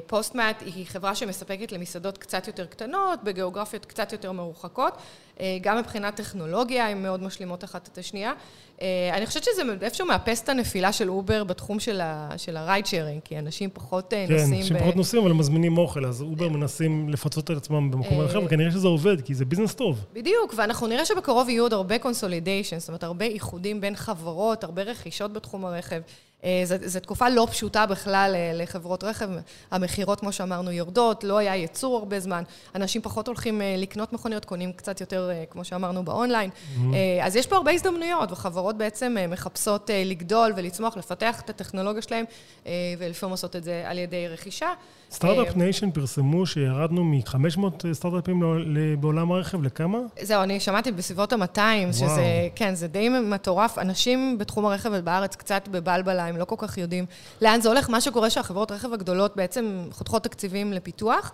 Postmates 0.07 0.61
היא 0.65 0.85
חברה 0.85 1.15
שמספקת 1.15 1.71
למסעדות 1.71 2.17
קצת 2.17 2.47
יותר 2.47 2.65
קטנות, 2.65 3.23
בגיאוגרפיות 3.23 3.85
קצת 3.85 4.11
יותר 4.11 4.31
מרוחקות. 4.31 4.97
גם 5.61 5.77
מבחינת 5.77 6.15
טכנולוגיה, 6.15 6.89
הן 6.89 7.03
מאוד 7.03 7.23
משלימות 7.23 7.63
אחת 7.63 7.89
את 7.93 7.97
השנייה. 7.97 8.33
אה, 8.81 9.17
אני 9.17 9.25
חושבת 9.25 9.43
שזה 9.43 9.61
איפשהו 9.81 10.07
מאפס 10.07 10.43
את 10.43 10.49
הנפילה 10.49 10.93
של 10.93 11.09
אובר 11.09 11.43
בתחום 11.43 11.79
של 11.79 12.55
ה 12.55 12.61
ride 12.61 12.85
sharing, 12.85 13.21
כי 13.23 13.39
אנשים 13.39 13.69
פחות 13.73 14.13
אה, 14.13 14.25
כן, 14.27 14.33
נוסעים. 14.33 14.49
כן, 14.51 14.57
אנשים 14.57 14.77
פחות 14.77 14.95
נוסעים, 14.95 15.21
אבל 15.21 15.31
הם 15.31 15.37
מזמינים 15.37 15.77
אוכל, 15.77 16.05
אז 16.05 16.21
אובר 16.21 16.49
מנסים 16.49 17.09
לפצות 17.09 17.51
את 17.51 17.57
עצמם 17.57 17.91
במקום 17.91 18.21
אה, 18.21 18.25
אחר, 18.25 18.39
וכנראה 18.45 18.71
שזה 18.71 18.87
עובד, 18.87 19.21
כי 19.21 19.35
זה 19.35 19.45
ביזנס 19.45 19.75
טוב. 19.75 20.05
בדיוק, 20.13 20.53
ואנחנו 20.57 20.87
נראה 20.87 21.05
שבקרוב 21.05 21.49
יהיו 21.49 21.63
עוד 21.63 21.73
הרבה 21.73 21.99
consolidation, 21.99 22.79
זאת 22.79 22.87
אומרת, 22.87 23.03
הרבה 23.03 23.25
איחודים 23.25 23.81
בין 23.81 23.95
חברות, 23.95 24.63
הרבה 24.63 24.81
רכישות 24.81 25.33
בתחום 25.33 25.65
הרכב. 25.65 26.01
זו 26.65 26.99
תקופה 26.99 27.29
לא 27.29 27.47
פשוטה 27.51 27.85
בכלל 27.85 28.35
לחברות 28.53 29.03
רכב. 29.03 29.29
המכירות, 29.71 30.19
כמו 30.19 30.31
שאמרנו, 30.31 30.71
יורדות, 30.71 31.23
לא 31.23 31.37
היה 31.37 31.55
ייצור 31.55 31.97
הרבה 31.97 32.19
זמן. 32.19 32.43
אנשים 32.75 33.01
פחות 33.01 33.27
הולכים 33.27 33.61
לקנות 33.77 34.13
מכוניות, 34.13 34.45
קונים 34.45 34.73
קצת 34.73 35.01
יותר, 35.01 35.29
כמו 35.49 35.65
שאמרנו, 35.65 36.05
באונליין. 36.05 36.49
Mm-hmm. 36.49 36.79
אז 37.21 37.35
יש 37.35 37.47
פה 37.47 37.55
הרבה 37.55 37.71
הזדמנויות, 37.71 38.31
וחברות 38.31 38.53
חברות 38.53 38.77
בעצם 38.77 39.15
אה, 39.19 39.27
מחפשות 39.27 39.89
אה, 39.89 40.03
לגדול 40.05 40.53
ולצמוח, 40.55 40.97
לפתח 40.97 41.41
את 41.41 41.49
הטכנולוגיה 41.49 42.01
שלהם, 42.01 42.25
אה, 42.65 42.71
ולפעמים 42.97 43.31
עושות 43.31 43.55
את 43.55 43.63
זה 43.63 43.83
על 43.85 43.97
ידי 43.97 44.27
רכישה. 44.27 44.73
סטארט-אפ 45.13 45.55
Nation 45.55 45.91
פרסמו 45.91 46.45
שירדנו 46.45 47.03
מ-500 47.03 47.93
סטארט-אפים 47.93 48.43
בעולם 48.99 49.31
הרכב, 49.31 49.63
לכמה? 49.63 49.97
זהו, 50.21 50.43
אני 50.43 50.59
שמעתי 50.59 50.91
בסביבות 50.91 51.33
ה-200, 51.33 51.93
שזה, 51.93 52.49
כן, 52.55 52.75
זה 52.75 52.87
די 52.87 53.09
מטורף. 53.09 53.77
אנשים 53.77 54.37
בתחום 54.37 54.65
הרכב 54.65 54.95
בארץ 54.95 55.35
קצת 55.35 55.67
בבלבלה, 55.67 56.25
הם 56.25 56.37
לא 56.37 56.45
כל 56.45 56.55
כך 56.57 56.77
יודעים 56.77 57.05
לאן 57.41 57.61
זה 57.61 57.69
הולך. 57.69 57.89
מה 57.89 58.01
שקורה 58.01 58.29
שהחברות 58.29 58.71
רכב 58.71 58.93
הגדולות 58.93 59.35
בעצם 59.35 59.83
חותכות 59.91 60.23
תקציבים 60.23 60.73
לפיתוח, 60.73 61.31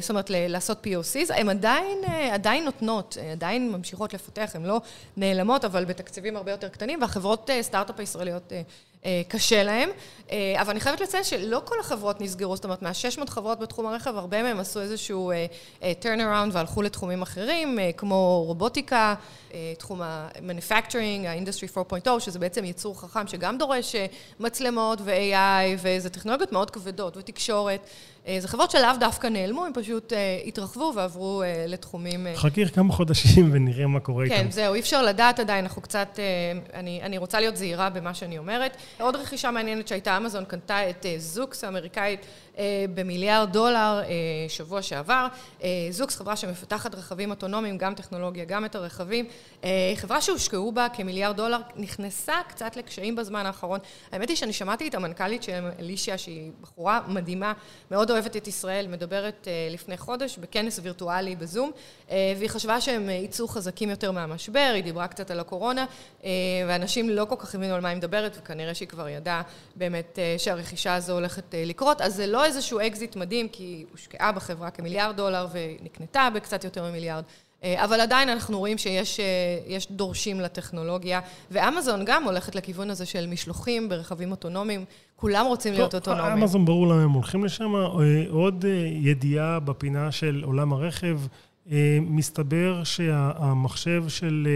זאת 0.00 0.10
אומרת, 0.10 0.30
לעשות 0.30 0.86
POCs, 0.86 1.34
הן 1.34 1.48
עדיין, 1.48 1.98
עדיין 2.32 2.64
נותנות, 2.64 3.16
עדיין 3.32 3.72
ממשיכות 3.72 4.14
לפתח, 4.14 4.50
הן 4.54 4.62
לא 4.62 4.80
נעלמות, 5.16 5.64
אבל 5.64 5.84
בתקציבים 5.84 6.36
הרבה 6.36 6.50
יותר 6.50 6.68
קטנים, 6.68 7.00
והחברות 7.00 7.50
אה, 7.50 7.62
סטארט-אפ 7.62 8.00
הישראליות 8.00 8.52
אה, 8.52 8.56
אה, 8.56 8.62
קשה 9.28 9.62
להם. 9.62 9.90
אבל 10.60 10.70
אני 10.70 10.80
חייבת 10.80 11.00
לציין 11.00 11.24
שלא 11.24 11.62
כל 11.64 11.80
החברות 11.80 12.20
נסגרו, 12.20 12.56
זאת 12.56 12.64
אומרת, 12.64 12.82
מה-600 12.82 13.30
חברות 13.30 13.58
בתחום 13.58 13.86
הרכב, 13.86 14.16
הרבה 14.16 14.42
מהם 14.42 14.60
עשו 14.60 14.80
איזשהו 14.80 15.32
turn 16.02 16.18
around 16.18 16.52
והלכו 16.52 16.82
לתחומים 16.82 17.22
אחרים, 17.22 17.78
כמו 17.96 18.42
רובוטיקה, 18.46 19.14
תחום 19.78 20.02
ה-manufacturing, 20.02 21.26
ה-industry 21.28 21.76
4.0, 22.06 22.20
שזה 22.20 22.38
בעצם 22.38 22.64
ייצור 22.64 23.00
חכם 23.00 23.26
שגם 23.26 23.58
דורש 23.58 23.94
מצלמות 24.40 24.98
ו-AI, 25.04 25.78
וזה 25.78 26.10
טכנולוגיות 26.10 26.52
מאוד 26.52 26.70
כבדות, 26.70 27.16
ותקשורת. 27.16 27.80
אה, 28.30 28.40
זה 28.40 28.48
חברות 28.48 28.70
שלאו 28.70 28.90
דווקא 29.00 29.26
נעלמו, 29.26 29.64
הם 29.64 29.72
פשוט 29.74 30.12
אה, 30.12 30.40
התרחבו 30.46 30.92
ועברו 30.94 31.42
אה, 31.42 31.64
לתחומים... 31.68 32.26
חכי 32.34 32.66
כמה 32.66 32.92
חודשים 32.92 33.50
ונראה 33.52 33.86
מה 33.86 34.00
קורה 34.00 34.28
כן, 34.28 34.32
איתם. 34.32 34.44
כן, 34.44 34.50
זהו, 34.50 34.74
אי 34.74 34.80
אפשר 34.80 35.02
לדעת 35.02 35.38
עדיין, 35.40 35.64
אנחנו 35.64 35.82
קצת... 35.82 36.18
אני, 36.74 37.00
אני 37.02 37.18
רוצה 37.18 37.40
להיות 37.40 37.56
זהירה 37.56 37.90
במה 37.90 38.14
שאני 38.14 38.38
אומרת. 38.38 38.76
עוד 39.00 39.16
רכישה 39.16 39.50
מעניינת 39.50 39.88
שהייתה 39.88 40.16
אמזון, 40.16 40.44
קנתה 40.44 40.90
את 40.90 41.06
זוקס 41.18 41.64
האמריקאית 41.64 42.26
במיליארד 42.94 43.52
דולר 43.52 44.00
שבוע 44.48 44.82
שעבר. 44.82 45.26
זוקס, 45.90 46.16
חברה 46.16 46.36
שמפתחת 46.36 46.94
רכבים 46.94 47.30
אוטונומיים, 47.30 47.78
גם 47.78 47.94
טכנולוגיה, 47.94 48.44
גם 48.44 48.64
את 48.64 48.74
הרכבים. 48.74 49.26
חברה 49.96 50.20
שהושקעו 50.20 50.72
בה 50.72 50.86
כמיליארד 50.92 51.36
דולר, 51.36 51.58
נכנסה 51.76 52.34
קצת 52.48 52.76
לקשיים 52.76 53.16
בזמן 53.16 53.46
האחרון. 53.46 53.80
האמת 54.12 54.28
היא 54.28 54.36
שאני 54.36 54.52
שמעתי 54.52 54.88
את 54.88 54.94
המנכ"לית 54.94 55.42
שלהם, 55.42 55.70
אלישיה, 55.78 56.18
שהיא 56.18 56.50
בחורה 56.60 57.00
מדהימה, 57.08 57.52
מאוד 57.90 58.10
אוהבת 58.10 58.36
את 58.36 58.48
ישראל, 58.48 58.86
מדברת 58.88 59.48
אה, 59.48 59.68
לפני 59.70 59.96
חודש 59.96 60.38
בכנס 60.38 60.80
וירטואלי 60.82 61.36
בזום, 61.36 61.70
אה, 62.10 62.34
והיא 62.38 62.50
חשבה 62.50 62.80
שהם 62.80 63.08
אה, 63.08 63.14
יצאו 63.14 63.48
חזקים 63.48 63.90
יותר 63.90 64.12
מהמשבר, 64.12 64.72
היא 64.74 64.84
דיברה 64.84 65.08
קצת 65.08 65.30
על 65.30 65.40
הקורונה, 65.40 65.86
ואנשים 66.68 67.10
לא 67.10 67.24
כל 67.24 67.36
כך 67.38 67.54
הבינו 67.54 67.74
על 67.74 67.80
מה 67.80 67.88
היא 67.88 67.96
מדברת, 67.96 68.36
וכנראה 68.38 68.74
שהיא 68.74 68.88
כבר 68.88 69.08
ידעה 69.08 69.42
באמת 69.76 70.18
שהרכישה 70.38 70.94
הזו 70.94 71.12
הולכת 71.12 71.44
לקרות. 71.54 72.00
אז 72.00 72.14
זה 72.14 72.26
לא 72.26 72.44
איזשהו 72.50 72.80
אקזיט 72.80 73.16
מדהים, 73.16 73.48
כי 73.48 73.62
היא 73.62 73.86
הושקעה 73.90 74.32
בחברה 74.32 74.70
כמיליארד 74.70 75.16
דולר 75.16 75.46
ונקנתה 75.52 76.28
בקצת 76.34 76.64
יותר 76.64 76.90
ממיליארד. 76.90 77.22
אבל 77.64 78.00
עדיין 78.00 78.28
אנחנו 78.28 78.58
רואים 78.58 78.78
שיש 78.78 79.90
דורשים 79.90 80.40
לטכנולוגיה, 80.40 81.20
ואמזון 81.50 82.04
גם 82.04 82.24
הולכת 82.24 82.54
לכיוון 82.54 82.90
הזה 82.90 83.06
של 83.06 83.26
משלוחים 83.26 83.88
ברכבים 83.88 84.30
אוטונומיים. 84.30 84.84
כולם 85.16 85.46
רוצים 85.46 85.72
להיות 85.72 85.94
אוטונומיים. 85.94 86.32
אמזון 86.32 86.64
ברור 86.64 86.86
למה 86.86 87.02
הם 87.02 87.10
הולכים 87.10 87.44
לשם. 87.44 87.74
עוד 88.30 88.64
ידיעה 89.00 89.60
בפינה 89.60 90.12
של 90.12 90.42
עולם 90.44 90.72
הרכב, 90.72 91.20
מסתבר 92.00 92.84
שהמחשב 92.84 94.04
של... 94.08 94.48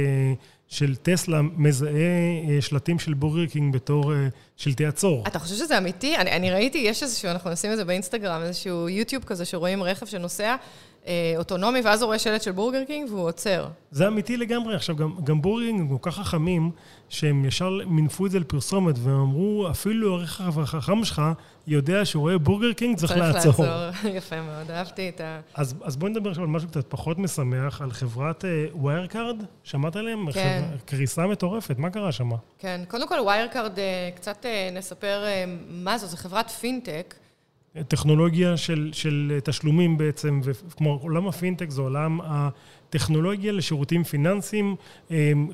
של 0.74 0.96
טסלה 0.96 1.42
מזהה 1.42 1.90
שלטים 2.60 2.98
של 2.98 3.14
בורגר 3.14 3.46
קינג 3.46 3.74
בתור 3.74 4.12
שלטי 4.56 4.86
עצור. 4.86 5.24
אתה 5.26 5.38
חושב 5.38 5.54
שזה 5.54 5.78
אמיתי? 5.78 6.16
אני, 6.16 6.30
אני 6.30 6.50
ראיתי, 6.50 6.78
יש 6.78 7.02
איזשהו, 7.02 7.30
אנחנו 7.30 7.50
נשים 7.50 7.72
את 7.72 7.76
זה 7.76 7.84
באינסטגרם, 7.84 8.42
איזשהו 8.42 8.88
יוטיוב 8.88 9.24
כזה 9.24 9.44
שרואים 9.44 9.82
רכב 9.82 10.06
שנוסע 10.06 10.56
אוטונומי, 11.36 11.80
ואז 11.84 12.02
הוא 12.02 12.06
רואה 12.06 12.18
שלט 12.18 12.42
של 12.42 12.52
בורגר 12.52 12.84
קינג 12.84 13.10
והוא 13.10 13.28
עוצר. 13.28 13.68
זה 13.90 14.08
אמיתי 14.08 14.36
לגמרי. 14.36 14.74
עכשיו, 14.74 14.96
גם, 14.96 15.14
גם 15.24 15.42
בורגר 15.42 15.66
קינג 15.66 15.90
כל 16.00 16.10
כך 16.10 16.16
חכמים, 16.16 16.70
שהם 17.08 17.44
ישר 17.44 17.70
מינפו 17.86 18.26
את 18.26 18.30
זה 18.30 18.38
לפרסומת, 18.38 18.94
והם 18.98 19.20
אמרו, 19.20 19.66
אפילו 19.70 20.14
הרכב 20.14 20.60
החכם 20.60 21.04
שלך 21.04 21.22
יודע 21.66 22.04
שהוא 22.04 22.20
רואה 22.20 22.38
בורגר 22.38 22.72
קינג, 22.72 22.96
צריך, 22.96 23.12
צריך 23.12 23.24
לעצור. 23.24 23.52
צריך 23.52 23.68
לעצור, 23.68 24.10
יפה 24.18 24.42
מאוד, 24.42 24.70
אהבתי 24.70 25.08
את 25.08 25.20
ה... 25.20 25.40
אז, 25.54 25.74
אז 25.82 25.96
בואי 25.96 26.10
נדבר 26.10 26.30
עכשיו 26.30 26.44
על 26.44 26.50
משהו 26.50 26.68
קצת 26.68 26.86
פחות 26.88 27.18
משמח, 27.18 27.82
על 27.82 27.92
חברת 27.92 28.44
Wirecard, 28.74 29.40
uh, 29.40 29.44
שמעת 29.64 29.96
עליהם? 29.96 30.32
כן. 30.32 30.62
חבר... 30.68 30.78
קריסה 30.84 31.26
מטורפת, 31.26 31.78
מה 31.78 31.90
קרה 31.90 32.12
שם? 32.12 32.30
כן, 32.58 32.80
קודם 32.88 33.08
כל 33.08 33.20
Wirecard, 33.20 33.76
uh, 33.76 33.80
קצת 34.16 34.44
uh, 34.44 34.74
נספר 34.74 35.24
uh, 35.24 35.50
מה 35.68 35.98
זו, 35.98 36.06
זו 36.06 36.16
חברת 36.16 36.50
פינטק. 36.50 37.14
טכנולוגיה 37.82 38.56
של, 38.56 38.90
של 38.92 39.38
תשלומים 39.44 39.98
בעצם, 39.98 40.40
וכמו 40.44 40.98
עולם 41.02 41.26
הפינטק 41.26 41.70
זה 41.70 41.80
עולם 41.80 42.20
הטכנולוגיה 42.24 43.52
לשירותים 43.52 44.04
פיננסיים. 44.04 44.76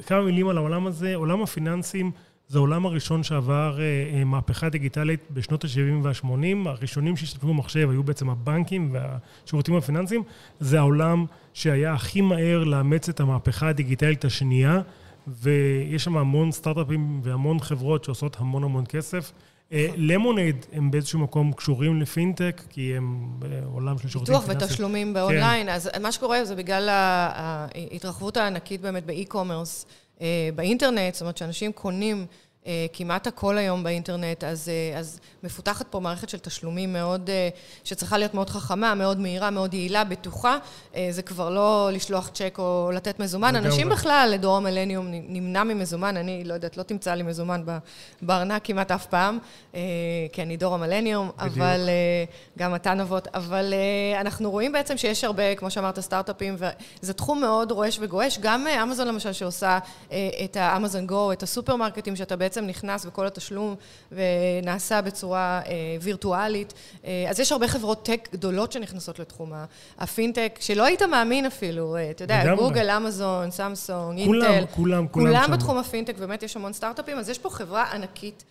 כמה 0.06 0.22
מילים 0.22 0.48
על 0.48 0.56
העולם 0.56 0.86
הזה, 0.86 1.14
עולם 1.14 1.42
הפיננסים 1.42 2.10
זה 2.48 2.58
העולם 2.58 2.86
הראשון 2.86 3.22
שעבר 3.22 3.78
מהפכה 4.26 4.68
דיגיטלית 4.68 5.20
בשנות 5.30 5.64
ה-70 5.64 6.02
וה-80. 6.02 6.68
הראשונים 6.68 7.16
שהשתמשו 7.16 7.46
במחשב 7.46 7.90
היו 7.90 8.02
בעצם 8.02 8.30
הבנקים 8.30 8.92
והשירותים 8.92 9.76
הפיננסיים. 9.76 10.22
זה 10.60 10.78
העולם 10.78 11.24
שהיה 11.54 11.94
הכי 11.94 12.20
מהר 12.20 12.64
לאמץ 12.64 13.08
את 13.08 13.20
המהפכה 13.20 13.68
הדיגיטלית 13.68 14.24
השנייה, 14.24 14.80
ויש 15.26 16.04
שם 16.04 16.16
המון 16.16 16.52
סטארט-אפים 16.52 17.20
והמון 17.22 17.60
חברות 17.60 18.04
שעושות 18.04 18.36
המון 18.40 18.64
המון 18.64 18.84
כסף. 18.88 19.32
Lemonade 19.96 20.66
הם 20.72 20.90
באיזשהו 20.90 21.18
מקום 21.18 21.52
קשורים 21.52 22.00
לפינטק, 22.00 22.62
כי 22.70 22.96
הם 22.96 23.26
בעולם 23.38 23.98
של 23.98 24.08
שירותים 24.08 24.34
פיננסיים. 24.34 24.58
פיתוח 24.58 24.70
ותשלומים 24.70 25.14
באונליין. 25.14 25.66
כן. 25.66 25.72
אז 25.72 25.90
מה 26.00 26.12
שקורה 26.12 26.44
זה 26.44 26.56
בגלל 26.56 26.88
ההתרחבות 26.90 28.36
הענקית 28.36 28.80
באמת 28.80 29.06
ב 29.06 29.13
e-commerce, 29.13 29.86
באינטרנט, 30.54 31.14
זאת 31.14 31.20
אומרת 31.20 31.36
שאנשים 31.36 31.72
קונים 31.72 32.26
כמעט 32.92 33.26
הכל 33.26 33.58
היום 33.58 33.82
באינטרנט, 33.82 34.44
אז, 34.44 34.70
אז 34.98 35.20
מפותחת 35.42 35.86
פה 35.90 36.00
מערכת 36.00 36.28
של 36.28 36.38
תשלומים 36.38 36.92
מאוד, 36.92 37.30
שצריכה 37.84 38.18
להיות 38.18 38.34
מאוד 38.34 38.50
חכמה, 38.50 38.94
מאוד 38.94 39.20
מהירה, 39.20 39.50
מאוד 39.50 39.74
יעילה, 39.74 40.04
בטוחה. 40.04 40.56
זה 41.10 41.22
כבר 41.22 41.50
לא 41.50 41.90
לשלוח 41.92 42.28
צ'ק 42.28 42.56
או 42.58 42.90
לתת 42.94 43.20
מזומן. 43.20 43.56
אנשים 43.56 43.88
בכלל, 43.88 44.30
לדור 44.32 44.56
המילניום, 44.56 45.06
נמנע 45.10 45.64
ממזומן. 45.64 46.16
אני 46.16 46.44
לא 46.44 46.54
יודעת, 46.54 46.76
לא 46.76 46.82
תמצא 46.82 47.14
לי 47.14 47.22
מזומן 47.22 47.62
בארנק 48.22 48.64
כמעט 48.64 48.90
אף 48.90 49.06
פעם, 49.06 49.38
כי 50.32 50.42
אני 50.42 50.56
דור 50.56 50.74
המילניום, 50.74 51.30
אבל 51.38 51.88
גם 52.58 52.74
אתה 52.74 52.94
נבות. 52.94 53.28
אבל 53.34 53.74
אנחנו 54.20 54.50
רואים 54.50 54.72
בעצם 54.72 54.96
שיש 54.96 55.24
הרבה, 55.24 55.54
כמו 55.54 55.70
שאמרת, 55.70 56.00
סטארט-אפים, 56.00 56.56
וזה 57.02 57.12
תחום 57.12 57.40
מאוד 57.40 57.72
רועש 57.72 57.98
וגועש. 58.00 58.38
גם 58.38 58.66
אמזון 58.66 59.08
למשל, 59.08 59.32
שעושה 59.32 59.78
את 60.44 60.56
ה 60.56 60.63
Amazon 60.63 61.06
Go, 61.06 61.32
את 61.32 61.42
הסופרמרקטים, 61.42 62.16
שאתה 62.16 62.36
בעצם 62.36 62.49
נכנס 62.58 63.06
וכל 63.06 63.26
התשלום 63.26 63.74
נעשה 64.12 65.00
בצורה 65.02 65.60
אה, 65.66 65.72
וירטואלית. 66.00 66.74
אה, 67.04 67.26
אז 67.28 67.40
יש 67.40 67.52
הרבה 67.52 67.68
חברות 67.68 68.04
tech 68.04 68.28
גדולות 68.32 68.72
שנכנסות 68.72 69.18
לתחום 69.18 69.52
הפינטק, 69.98 70.58
שלא 70.60 70.84
היית 70.84 71.02
מאמין 71.02 71.46
אפילו, 71.46 71.96
אה, 71.96 72.10
אתה 72.10 72.24
יודע, 72.24 72.54
גוגל, 72.54 72.90
אמזון, 72.90 73.50
סמסונג, 73.50 74.18
אינטל. 74.18 74.30
כולם, 74.30 74.66
כולם, 74.66 75.08
כולם. 75.08 75.26
כולם 75.26 75.50
בתחום 75.52 75.78
הפינטק, 75.78 76.18
באמת 76.18 76.42
יש 76.42 76.56
המון 76.56 76.72
סטארט-אפים, 76.72 77.18
אז 77.18 77.28
יש 77.28 77.38
פה 77.38 77.50
חברה 77.50 77.92
ענקית. 77.92 78.44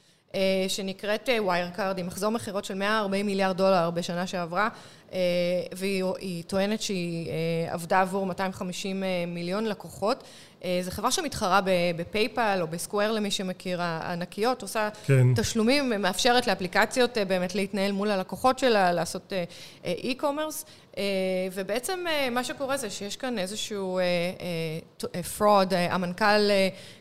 שנקראת 0.67 1.29
Wirecard, 1.39 1.97
עם 1.97 2.07
מחזור 2.07 2.31
מכירות 2.31 2.65
של 2.65 2.73
140 2.73 3.25
מיליארד 3.25 3.57
דולר 3.57 3.89
בשנה 3.89 4.27
שעברה, 4.27 4.69
והיא 5.71 6.43
טוענת 6.47 6.81
שהיא 6.81 7.31
עבדה 7.69 8.01
עבור 8.01 8.25
250 8.25 9.03
מיליון 9.27 9.65
לקוחות. 9.65 10.23
זו 10.81 10.91
חברה 10.91 11.11
שמתחרה 11.11 11.59
בפייפל 11.95 12.57
או 12.61 12.67
ב 12.67 12.74
Square 12.74 13.11
למי 13.11 13.31
שמכיר, 13.31 13.81
הענקיות, 13.81 14.61
עושה 14.61 14.89
כן. 15.05 15.27
תשלומים, 15.35 15.89
מאפשרת 15.89 16.47
לאפליקציות 16.47 17.17
באמת 17.27 17.55
להתנהל 17.55 17.91
מול 17.91 18.11
הלקוחות 18.11 18.59
שלה, 18.59 18.91
לעשות 18.91 19.33
e-commerce, 19.85 20.65
ובעצם 21.53 21.99
מה 22.31 22.43
שקורה 22.43 22.77
זה 22.77 22.89
שיש 22.89 23.15
כאן 23.15 23.39
איזשהו 23.39 23.99
fraud, 25.37 25.75
המנכ"ל 25.89 26.49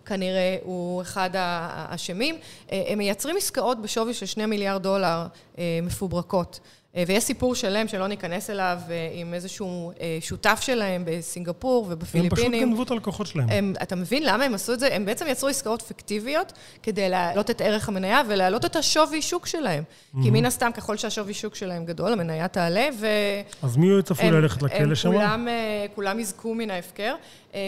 כנראה 0.07 0.57
הוא 0.63 1.03
אחד 1.03 1.31
האשמים, 1.35 2.39
הם 2.69 2.99
מייצרים 2.99 3.37
עסקאות 3.37 3.83
בשווי 3.83 4.15
של 4.15 4.27
שני 4.27 4.47
מיליארד 4.47 4.83
דולר 4.83 5.27
מפוברקות. 5.83 6.61
ויש 7.07 7.25
סיפור 7.25 7.55
שלם 7.55 7.89
שלא 7.89 8.07
ניכנס 8.07 8.51
אליו 8.51 8.79
עם 9.15 9.35
איזשהו 9.35 9.93
שותף 10.21 10.59
שלהם 10.63 11.03
בסינגפור 11.07 11.87
ובפיליפינים. 11.89 12.53
הם 12.53 12.59
פשוט 12.59 12.69
גנבו 12.69 12.83
את 12.83 12.91
הלקוחות 12.91 13.27
שלהם. 13.27 13.49
הם, 13.51 13.75
אתה 13.83 13.97
מבין 13.97 14.23
למה 14.27 14.45
הם 14.45 14.55
עשו 14.55 14.73
את 14.73 14.81
זה? 14.81 14.95
הם 14.95 15.05
בעצם 15.07 15.27
יצרו 15.29 15.49
עסקאות 15.49 15.83
פיקטיביות 15.83 16.53
כדי 16.83 17.09
להעלות 17.09 17.51
את 17.51 17.61
ערך 17.61 17.89
המניה 17.89 18.23
ולהעלות 18.29 18.65
את 18.65 18.77
השווי 18.77 19.23
שוק 19.23 19.47
שלהם. 19.47 19.83
Mm-hmm. 19.85 20.23
כי 20.23 20.31
מן 20.31 20.45
הסתם, 20.45 20.71
ככל 20.75 20.97
שהשווי 20.97 21.35
שוק 21.35 21.55
שלהם 21.55 21.85
גדול, 21.85 22.13
המניה 22.13 22.49
תעלה, 22.49 22.89
ו... 22.99 23.07
אז 23.63 23.77
מי 23.77 24.03
צפוי 24.05 24.31
ללכת 24.31 24.63
לכלא 24.63 24.95
שם? 24.95 25.13
כולם, 25.13 25.49
כולם 25.95 26.21
יזכו 26.21 26.55
מן 26.55 26.71
ההפקר. 26.71 27.15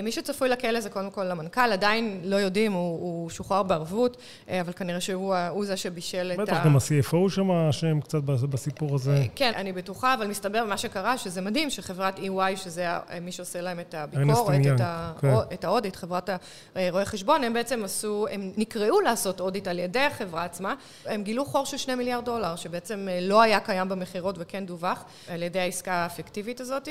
מי 0.03 0.13
שצפוי 0.13 0.49
לכלא 0.49 0.81
זה 0.81 0.91
קודם 0.91 1.11
כל 1.11 1.31
המנכ"ל, 1.31 1.73
עדיין 1.73 2.21
לא 2.25 2.37
יודעים, 2.37 2.73
הוא, 2.73 3.01
הוא 3.01 3.31
שוחרר 3.31 3.63
בערבות, 3.63 4.17
אבל 4.49 4.73
כנראה 4.73 5.01
שהוא 5.01 5.65
זה 5.65 5.77
שבישל 5.77 6.31
את 6.35 6.39
ה... 6.39 6.43
בטח, 6.43 6.65
גם 6.65 6.77
ה-CFO 6.77 7.31
שם 7.31 7.51
אשם 7.51 8.01
קצת 8.01 8.23
בסיפור 8.23 8.95
הזה. 8.95 9.25
כן, 9.35 9.53
אני 9.57 9.73
בטוחה, 9.73 10.15
אבל 10.15 10.27
מסתבר 10.27 10.65
מה 10.65 10.77
שקרה, 10.77 11.19
שזה 11.19 11.41
מדהים, 11.41 11.71
שחברת 11.71 12.19
EY, 12.19 12.57
שזה 12.57 12.87
מי 13.21 13.33
שעושה 13.33 13.61
להם 13.61 13.81
את 13.81 13.95
הביקורת, 13.95 14.61
את, 14.75 14.81
ה... 14.81 15.13
כן. 15.21 15.35
את 15.53 15.65
האודיט, 15.65 15.97
חברת 15.97 16.31
הרואי 16.75 17.05
חשבון, 17.05 17.45
הם 17.45 17.53
בעצם 17.53 17.85
עשו, 17.85 18.27
הם 18.31 18.53
נקראו 18.57 19.01
לעשות 19.01 19.41
אודיט 19.41 19.69
על 19.69 19.79
ידי 19.79 19.99
החברה 19.99 20.45
עצמה, 20.45 20.75
הם 21.07 21.23
גילו 21.23 21.45
חור 21.45 21.67
של 21.67 21.77
שני 21.77 21.95
מיליארד 21.95 22.25
דולר, 22.25 22.57
שבעצם 22.57 23.09
לא 23.21 23.43
היה 23.43 23.61
קיים 23.61 23.89
במכירות 23.89 24.35
וכן 24.39 24.67
דווח 24.67 25.05
על 25.29 25.43
ידי 25.43 25.61
העסקה 25.61 25.93
האפקטיבית 25.93 26.61
הזאת. 26.61 26.89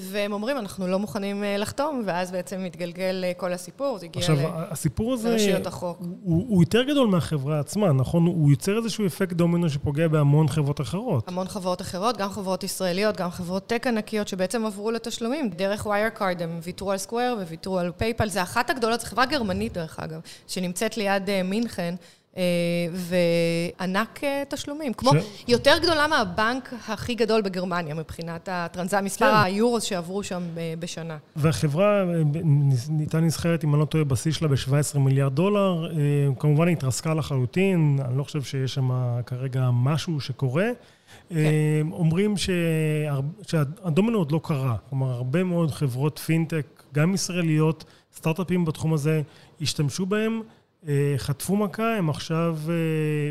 והם 0.00 0.32
אומרים, 0.32 0.56
אנחנו 0.58 0.86
לא 0.86 0.98
מוכנים 0.98 1.44
לחתום, 1.58 2.02
ואז 2.06 2.30
בעצם 2.30 2.64
מתגלגל 2.64 3.24
כל 3.36 3.52
הסיפור, 3.52 3.98
זה 3.98 4.06
הגיע 4.06 4.20
עכשיו, 4.20 4.36
הסיפור 4.54 5.12
הזה, 5.12 5.36
הוא, 6.22 6.44
הוא 6.48 6.62
יותר 6.62 6.82
גדול 6.82 7.08
מהחברה 7.08 7.60
עצמה, 7.60 7.92
נכון? 7.92 8.26
הוא 8.26 8.50
יוצר 8.50 8.76
איזשהו 8.76 9.06
אפקט 9.06 9.32
דומינו 9.32 9.70
שפוגע 9.70 10.08
בהמון 10.08 10.48
חברות 10.48 10.80
אחרות. 10.80 11.28
המון 11.28 11.48
חברות 11.48 11.80
אחרות, 11.80 12.16
גם 12.16 12.30
חברות 12.30 12.64
ישראליות, 12.64 13.16
גם 13.16 13.30
חברות 13.30 13.66
tech 13.66 13.86
ענקיות 13.86 14.28
שבעצם 14.28 14.66
עברו 14.66 14.90
לתשלומים. 14.90 15.50
דרך 15.50 15.86
Wirecard 15.86 16.42
הם 16.42 16.58
ויתרו 16.62 16.92
על 16.92 16.98
Square 16.98 17.36
וויתרו 17.46 17.78
על 17.78 17.92
פייפל, 17.96 18.28
זה 18.28 18.42
אחת 18.42 18.70
הגדולות, 18.70 19.00
זו 19.00 19.06
חברה 19.06 19.26
גרמנית 19.26 19.72
דרך 19.72 20.00
אגב, 20.00 20.20
שנמצאת 20.46 20.96
ליד 20.96 21.42
מינכן. 21.44 21.94
וענק 22.92 24.20
תשלומים. 24.48 24.92
כמו, 24.92 25.10
יותר 25.48 25.74
גדולה 25.82 26.06
מהבנק 26.06 26.74
הכי 26.88 27.14
גדול 27.14 27.42
בגרמניה, 27.42 27.94
מבחינת 27.94 28.48
הטרנזה, 28.52 29.00
מספר 29.00 29.34
היורוס 29.36 29.82
שעברו 29.82 30.22
שם 30.22 30.42
בשנה. 30.78 31.16
והחברה 31.36 32.04
ניתן 32.88 33.24
נסחרת, 33.24 33.64
אם 33.64 33.74
אני 33.74 33.80
לא 33.80 33.84
טועה, 33.84 34.04
בשיא 34.04 34.32
שלה 34.32 34.48
ב-17 34.48 34.98
מיליארד 34.98 35.34
דולר. 35.34 35.88
כמובן 36.38 36.68
היא 36.68 36.76
התרסקה 36.76 37.14
לחלוטין, 37.14 37.98
אני 38.08 38.18
לא 38.18 38.22
חושב 38.22 38.42
שיש 38.42 38.74
שם 38.74 38.90
כרגע 39.26 39.70
משהו 39.72 40.20
שקורה. 40.20 40.68
כן. 41.28 41.36
אומרים 41.92 42.34
שהדומינו 43.46 44.18
עוד 44.18 44.32
לא 44.32 44.40
קרה. 44.42 44.76
כלומר, 44.88 45.10
הרבה 45.10 45.44
מאוד 45.44 45.70
חברות 45.70 46.18
פינטק, 46.18 46.82
גם 46.94 47.14
ישראליות, 47.14 47.84
סטארט-אפים 48.16 48.64
בתחום 48.64 48.94
הזה, 48.94 49.22
השתמשו 49.60 50.06
בהם. 50.06 50.40
אה, 50.88 51.14
חטפו 51.16 51.56
מכה, 51.56 51.96
הם 51.96 52.10
עכשיו 52.10 52.56
אה, 52.68 52.74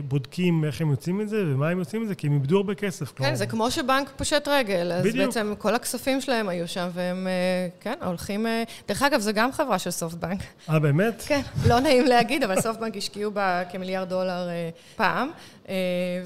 בודקים 0.08 0.66
איך 0.66 0.82
הם 0.82 0.92
יוצאים 0.92 1.18
מזה 1.18 1.44
ומה 1.48 1.70
הם 1.70 1.80
יוצאים 1.80 2.02
מזה, 2.02 2.16
כי 2.16 2.28
הם 2.28 2.34
איבדו 2.34 2.58
הרבה 2.58 2.76
כסף. 2.76 3.12
כן, 3.12 3.16
כלומר. 3.18 3.36
זה 3.36 3.46
כמו 3.46 3.72
שבנק 3.72 4.12
פושט 4.18 4.48
רגל. 4.48 4.92
אז 4.92 5.06
בדיוק. 5.06 5.26
בעצם 5.26 5.54
כל 5.58 5.76
הכספים 5.76 6.22
שלהם 6.22 6.50
היו 6.50 6.68
שם, 6.68 6.88
והם, 6.94 7.28
אה, 7.28 7.68
כן, 7.80 7.94
הולכים... 8.06 8.46
דרך 8.88 9.02
אגב, 9.02 9.20
זו 9.20 9.32
גם 9.34 9.52
חברה 9.52 9.80
של 9.80 9.92
סופטבנק. 9.92 10.40
אה, 10.70 10.80
באמת? 10.80 11.24
כן, 11.28 11.42
לא 11.68 11.80
נעים 11.80 12.06
להגיד, 12.06 12.44
אבל 12.44 12.62
סופטבנק 12.62 12.98
השקיעו 12.98 13.32
בה 13.32 13.64
כמיליארד 13.72 14.10
דולר 14.10 14.48
פעם, 14.96 15.30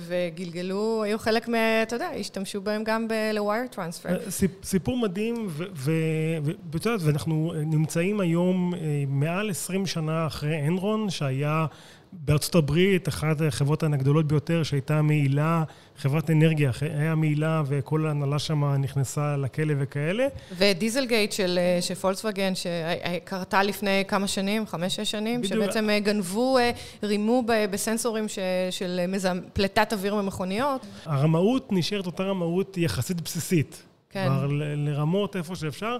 וגלגלו, 0.07 1.03
היו 1.03 1.19
חלק 1.19 1.47
מה... 1.47 1.83
אתה 1.83 1.95
יודע, 1.95 2.09
השתמשו 2.19 2.61
בהם 2.61 2.83
גם 2.83 3.07
ל-wire 3.33 3.75
transfer. 3.75 4.29
סיפור 4.63 4.97
מדהים, 4.97 5.47
ואת 5.73 6.85
יודעת, 6.85 7.01
ואנחנו 7.03 7.53
נמצאים 7.55 8.19
היום 8.19 8.73
מעל 9.07 9.49
20 9.49 9.85
שנה 9.85 10.27
אחרי 10.27 10.67
אנרון, 10.67 11.08
שהיה 11.09 11.65
בארצות 12.13 12.55
הברית, 12.55 13.07
אחת 13.07 13.41
החברות 13.47 13.83
הגדולות 13.83 14.27
ביותר, 14.27 14.63
שהייתה 14.63 15.01
מעילה, 15.01 15.63
חברת 15.97 16.29
אנרגיה, 16.29 16.71
היה 16.81 17.15
מעילה 17.15 17.63
וכל 17.65 18.05
ההנהלה 18.07 18.39
שם 18.39 18.65
נכנסה 18.65 19.37
לכלא 19.37 19.73
וכאלה. 19.79 20.27
ודיזלגייט 20.57 21.31
של, 21.31 21.59
של 21.81 21.95
פולקסווגן, 21.95 22.53
שקרתה 22.55 23.63
לפני 23.63 24.03
כמה 24.07 24.27
שנים, 24.27 24.67
חמש-שש 24.67 25.11
שנים, 25.11 25.41
בדיוק. 25.41 25.63
שבעצם 25.63 25.89
גנבו, 26.03 26.57
רימו 27.03 27.43
בסנסורים 27.71 28.27
ש, 28.27 28.39
של 28.71 29.01
מזם, 29.07 29.39
פליטת 29.53 29.93
אוויר 29.93 30.15
ממכוניות. 30.15 30.85
הרמאות 31.05 31.67
נשארת 31.71 32.05
אותה 32.05 32.23
רמאות 32.23 32.77
יחסית 32.77 33.21
בסיסית. 33.21 33.83
כן. 34.09 34.27
כלומר, 34.27 34.47
לרמות 34.75 35.35
איפה 35.35 35.55
שאפשר. 35.55 35.97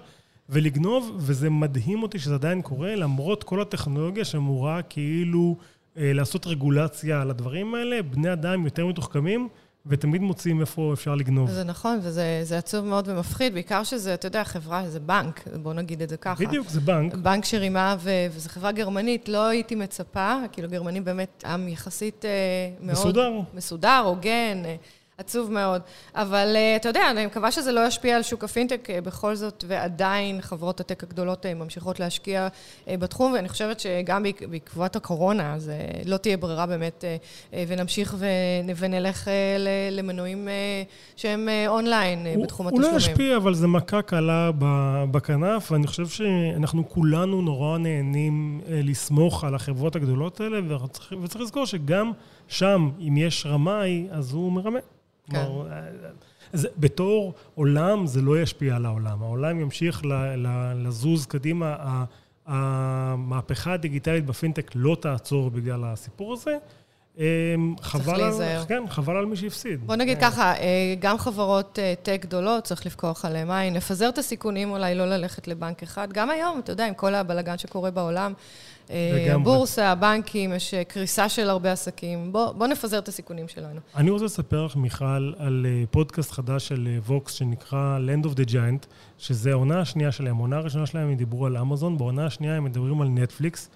ולגנוב, 0.49 1.11
וזה 1.17 1.49
מדהים 1.49 2.03
אותי 2.03 2.19
שזה 2.19 2.33
עדיין 2.33 2.61
קורה, 2.61 2.95
למרות 2.95 3.43
כל 3.43 3.61
הטכנולוגיה 3.61 4.25
שאמורה 4.25 4.81
כאילו 4.81 5.57
אה, 5.97 6.13
לעשות 6.13 6.47
רגולציה 6.47 7.21
על 7.21 7.29
הדברים 7.29 7.75
האלה, 7.75 8.01
בני 8.01 8.33
אדם 8.33 8.65
יותר 8.65 8.85
מתוחכמים. 8.85 9.47
ותמיד 9.85 10.21
מוצאים 10.21 10.61
איפה 10.61 10.93
אפשר 10.93 11.15
לגנוב. 11.15 11.49
זה 11.49 11.63
נכון, 11.63 11.99
וזה 12.01 12.57
עצוב 12.57 12.85
מאוד 12.85 13.07
ומפחיד, 13.07 13.53
בעיקר 13.53 13.83
שזה, 13.83 14.13
אתה 14.13 14.27
יודע, 14.27 14.43
חברה, 14.43 14.89
זה 14.89 14.99
בנק, 14.99 15.47
בוא 15.61 15.73
נגיד 15.73 16.01
את 16.01 16.09
זה 16.09 16.17
ככה. 16.17 16.45
בדיוק, 16.45 16.69
זה 16.69 16.81
בנק. 16.81 17.15
בנק 17.15 17.45
שרימה, 17.45 17.95
ו- 17.99 18.27
וזו 18.31 18.49
חברה 18.49 18.71
גרמנית, 18.71 19.29
לא 19.29 19.47
הייתי 19.47 19.75
מצפה, 19.75 20.35
כאילו 20.51 20.69
גרמנים 20.69 21.05
באמת 21.05 21.43
עם 21.47 21.67
יחסית 21.67 22.25
אה, 22.25 22.29
מאוד... 22.81 22.91
מסודר. 22.91 23.31
מסודר, 23.53 24.01
הוגן. 24.05 24.65
אה, 24.65 24.75
עצוב 25.19 25.51
מאוד. 25.51 25.81
אבל 26.15 26.53
אה, 26.55 26.75
אתה 26.75 26.89
יודע, 26.89 27.11
אני 27.11 27.25
מקווה 27.25 27.51
שזה 27.51 27.71
לא 27.71 27.87
ישפיע 27.87 28.15
על 28.15 28.23
שוק 28.23 28.43
הפינטק 28.43 28.89
אה, 28.89 29.01
בכל 29.01 29.35
זאת, 29.35 29.63
ועדיין 29.67 30.41
חברות 30.41 30.79
הטק 30.79 31.03
הגדולות 31.03 31.45
אה, 31.45 31.53
ממשיכות 31.53 31.99
להשקיע 31.99 32.47
בתחום, 32.87 33.33
ואני 33.33 33.49
חושבת 33.49 33.79
שגם 33.79 34.23
בעקבות 34.49 34.95
הקורונה, 34.95 35.59
זה 35.59 35.77
לא 36.05 36.17
תהיה 36.17 36.37
ברירה 36.37 36.65
באמת, 36.65 37.03
ונמשיך 37.67 38.15
ונלך 38.77 39.27
למנועים 39.91 40.47
שהם 41.15 41.49
אונליין 41.67 42.27
בתחום 42.43 42.67
התשלומים. 42.67 42.91
הוא 42.91 42.93
לא 42.93 42.97
ישפיע, 42.97 43.37
אבל 43.37 43.53
זה 43.53 43.67
מכה 43.67 44.01
קלה 44.01 44.51
בכנף, 45.11 45.71
ואני 45.71 45.87
חושב 45.87 46.07
שאנחנו 46.07 46.89
כולנו 46.89 47.41
נורא 47.41 47.77
נהנים 47.77 48.61
לסמוך 48.69 49.43
על 49.43 49.55
החברות 49.55 49.95
הגדולות 49.95 50.41
האלה, 50.41 50.59
וצריך 51.23 51.41
לזכור 51.41 51.65
שגם 51.65 52.11
שם, 52.47 52.89
אם 53.07 53.17
יש 53.17 53.45
רמאי, 53.45 54.07
אז 54.11 54.33
הוא 54.33 54.51
מרמה. 54.51 54.79
כן. 55.29 55.45
זה, 56.53 56.67
בתור 56.77 57.33
עולם 57.55 58.07
זה 58.07 58.21
לא 58.21 58.41
ישפיע 58.41 58.75
על 58.75 58.85
העולם. 58.85 59.23
העולם 59.23 59.59
ימשיך 59.59 60.05
ל, 60.05 60.13
ל, 60.35 60.73
לזוז 60.87 61.25
קדימה. 61.25 61.75
המהפכה 62.45 63.73
הדיגיטלית 63.73 64.25
בפינטק 64.25 64.71
לא 64.75 64.97
תעצור 65.01 65.49
בגלל 65.49 65.83
הסיפור 65.83 66.33
הזה. 66.33 66.57
אמ, 67.17 67.75
חבל 67.81 68.21
על, 68.21 68.33
כן, 68.67 68.83
חבל 68.89 69.17
על 69.17 69.25
מי 69.25 69.35
שהפסיד. 69.35 69.87
בוא 69.87 69.95
נגיד 69.95 70.17
ככה, 70.21 70.53
אה, 70.53 70.95
גם 70.99 71.17
חברות 71.17 71.79
אה, 71.79 71.93
טק 72.03 72.19
גדולות, 72.21 72.63
צריך 72.63 72.85
לפקוח 72.85 73.25
עליהן 73.25 73.51
עין, 73.51 73.73
לפזר 73.73 74.09
את 74.09 74.17
הסיכונים, 74.17 74.71
אולי 74.71 74.95
לא 74.95 75.05
ללכת 75.05 75.47
לבנק 75.47 75.83
אחד. 75.83 76.13
גם 76.13 76.29
היום, 76.29 76.59
אתה 76.59 76.71
יודע, 76.71 76.87
עם 76.87 76.93
כל 76.93 77.15
הבלגן 77.15 77.57
שקורה 77.57 77.91
בעולם, 77.91 78.33
אה, 78.89 79.35
הבורסה, 79.35 79.91
הבנקים, 79.91 80.53
יש 80.53 80.73
קריסה 80.87 81.29
של 81.29 81.49
הרבה 81.49 81.71
עסקים. 81.71 82.31
בוא, 82.31 82.51
בוא 82.51 82.67
נפזר 82.67 82.99
את 82.99 83.07
הסיכונים 83.07 83.47
שלנו. 83.47 83.79
אני 83.95 84.09
רוצה 84.09 84.25
לספר 84.25 84.65
לך, 84.65 84.75
מיכל, 84.75 85.33
על 85.37 85.65
פודקאסט 85.91 86.31
חדש 86.31 86.67
של 86.67 86.97
ווקס 87.05 87.33
שנקרא 87.33 87.99
Land 87.99 88.25
of 88.25 88.29
the 88.29 88.49
Giant, 88.49 88.87
שזה 89.17 89.51
העונה 89.51 89.79
השנייה 89.79 90.11
שלהם. 90.11 90.37
העונה 90.37 90.57
הראשונה 90.57 90.85
שלהם 90.85 91.09
הם 91.09 91.15
דיברו 91.15 91.45
על 91.45 91.57
אמזון, 91.57 91.97
בעונה 91.97 92.25
השנייה 92.25 92.55
הם 92.55 92.63
מדברים 92.63 93.01
על 93.01 93.07
נטפליקס. 93.07 93.69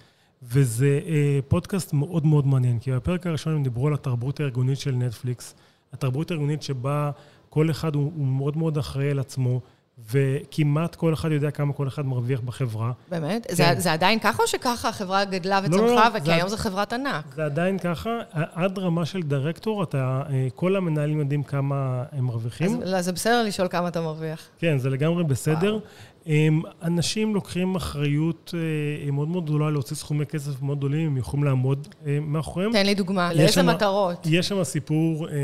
וזה 0.44 1.00
אה, 1.06 1.38
פודקאסט 1.48 1.92
מאוד 1.92 2.26
מאוד 2.26 2.46
מעניין, 2.46 2.78
כי 2.78 2.92
בפרק 2.92 3.26
הראשון 3.26 3.54
הם 3.54 3.62
דיברו 3.62 3.86
על 3.86 3.94
התרבות 3.94 4.40
הארגונית 4.40 4.78
של 4.78 4.94
נטפליקס, 4.94 5.54
התרבות 5.92 6.30
הארגונית 6.30 6.62
שבה 6.62 7.10
כל 7.50 7.70
אחד 7.70 7.94
הוא, 7.94 8.12
הוא 8.16 8.26
מאוד 8.26 8.56
מאוד 8.56 8.78
אחראי 8.78 9.10
על 9.10 9.18
עצמו, 9.18 9.60
וכמעט 9.98 10.94
כל 10.94 11.14
אחד 11.14 11.32
יודע 11.32 11.50
כמה 11.50 11.72
כל 11.72 11.88
אחד 11.88 12.06
מרוויח 12.06 12.40
בחברה. 12.40 12.92
באמת? 13.10 13.46
כן. 13.46 13.54
זה, 13.54 13.64
זה 13.78 13.92
עדיין 13.92 14.18
ככה 14.18 14.42
או 14.42 14.48
שככה 14.48 14.88
החברה 14.88 15.24
גדלה 15.24 15.60
וצמחה, 15.64 15.82
לא, 15.82 15.94
לא, 15.94 16.02
וכי 16.14 16.32
היום 16.32 16.48
זו 16.48 16.56
חברת 16.56 16.92
ענק? 16.92 17.24
זה 17.34 17.44
עדיין 17.44 17.78
ככה. 17.78 18.10
עד 18.32 18.78
רמה 18.78 19.06
של 19.06 19.22
דירקטור, 19.22 19.82
אתה, 19.82 20.22
אה, 20.30 20.48
כל 20.54 20.76
המנהלים 20.76 21.18
יודעים 21.18 21.42
כמה 21.42 22.04
הם 22.12 22.24
מרוויחים. 22.24 22.82
אז, 22.82 22.94
אז 22.94 23.04
זה 23.04 23.12
בסדר 23.12 23.42
לשאול 23.42 23.68
כמה 23.68 23.88
אתה 23.88 24.00
מרוויח. 24.00 24.48
כן, 24.58 24.78
זה 24.78 24.90
לגמרי 24.90 25.24
בסדר. 25.24 25.70
וואו. 25.72 25.80
אנשים 26.82 27.34
לוקחים 27.34 27.74
אחריות 27.74 28.54
אה, 29.04 29.10
מאוד 29.10 29.28
מאוד 29.28 29.44
גדולה 29.44 29.70
להוציא 29.70 29.96
סכומי 29.96 30.26
כסף 30.26 30.62
מאוד 30.62 30.78
גדולים, 30.78 31.06
הם 31.06 31.16
יכולים 31.16 31.44
לעמוד 31.44 31.88
אה, 32.06 32.18
מאחוריהם. 32.22 32.72
תן 32.72 32.86
לי 32.86 32.94
דוגמה, 32.94 33.32
לאיזה 33.32 33.62
מטרות? 33.62 34.26
יש 34.30 34.48
שם 34.48 34.64
סיפור 34.64 35.28
אה, 35.28 35.34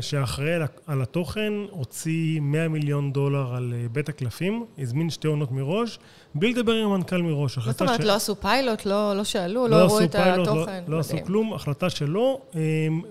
שאחראי 0.00 0.52
על 0.86 1.02
התוכן, 1.02 1.52
הוציא 1.70 2.40
100 2.40 2.68
מיליון 2.68 3.12
דולר 3.12 3.54
על 3.54 3.74
בית 3.92 4.08
הקלפים, 4.08 4.64
הזמין 4.78 5.10
שתי 5.10 5.28
עונות 5.28 5.52
מראש, 5.52 5.98
בלי 6.34 6.52
לדבר 6.52 6.72
עם 6.72 6.88
המנכ"ל 6.88 7.22
מראש. 7.22 7.58
זאת 7.58 7.80
אומרת, 7.80 8.02
ש... 8.02 8.04
לא 8.04 8.14
עשו 8.14 8.40
פיילוט, 8.40 8.86
לא, 8.86 9.16
לא 9.16 9.24
שאלו, 9.24 9.68
לא, 9.68 9.70
לא 9.70 9.76
הראו 9.76 10.04
את 10.04 10.12
פיילוט, 10.12 10.46
לא- 10.46 10.52
התוכן? 10.52 10.84
לא, 10.88 10.94
לא 10.94 11.00
עשו 11.00 11.16
כלום, 11.26 11.54
החלטה 11.54 11.90
שלא, 11.90 12.40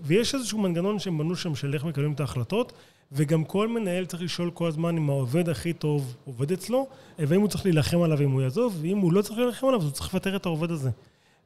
ויש 0.03 0.35
איזשהו 0.35 0.59
מנגנון 0.59 0.99
שהם 0.99 1.17
בנו 1.17 1.35
שם 1.35 1.55
של 1.55 1.73
איך 1.73 1.85
מקבלים 1.85 2.11
את 2.13 2.19
ההחלטות. 2.19 2.73
וגם 3.15 3.43
כל 3.43 3.67
מנהל 3.67 4.06
צריך 4.06 4.23
לשאול 4.23 4.51
כל 4.51 4.67
הזמן 4.67 4.97
אם 4.97 5.10
העובד 5.10 5.49
הכי 5.49 5.73
טוב 5.73 6.15
עובד 6.25 6.51
אצלו, 6.51 6.88
ואם 7.19 7.41
הוא 7.41 7.49
צריך 7.49 7.65
להילחם 7.65 8.01
עליו 8.01 8.21
אם 8.21 8.32
הוא 8.32 8.41
יעזוב, 8.41 8.78
ואם 8.82 8.97
הוא 8.97 9.13
לא 9.13 9.21
צריך 9.21 9.39
להילחם 9.39 9.67
עליו, 9.67 9.80
אז 9.80 9.86
הוא 9.86 9.93
צריך 9.93 10.13
לפטר 10.13 10.36
את 10.36 10.45
העובד 10.45 10.71
הזה. 10.71 10.89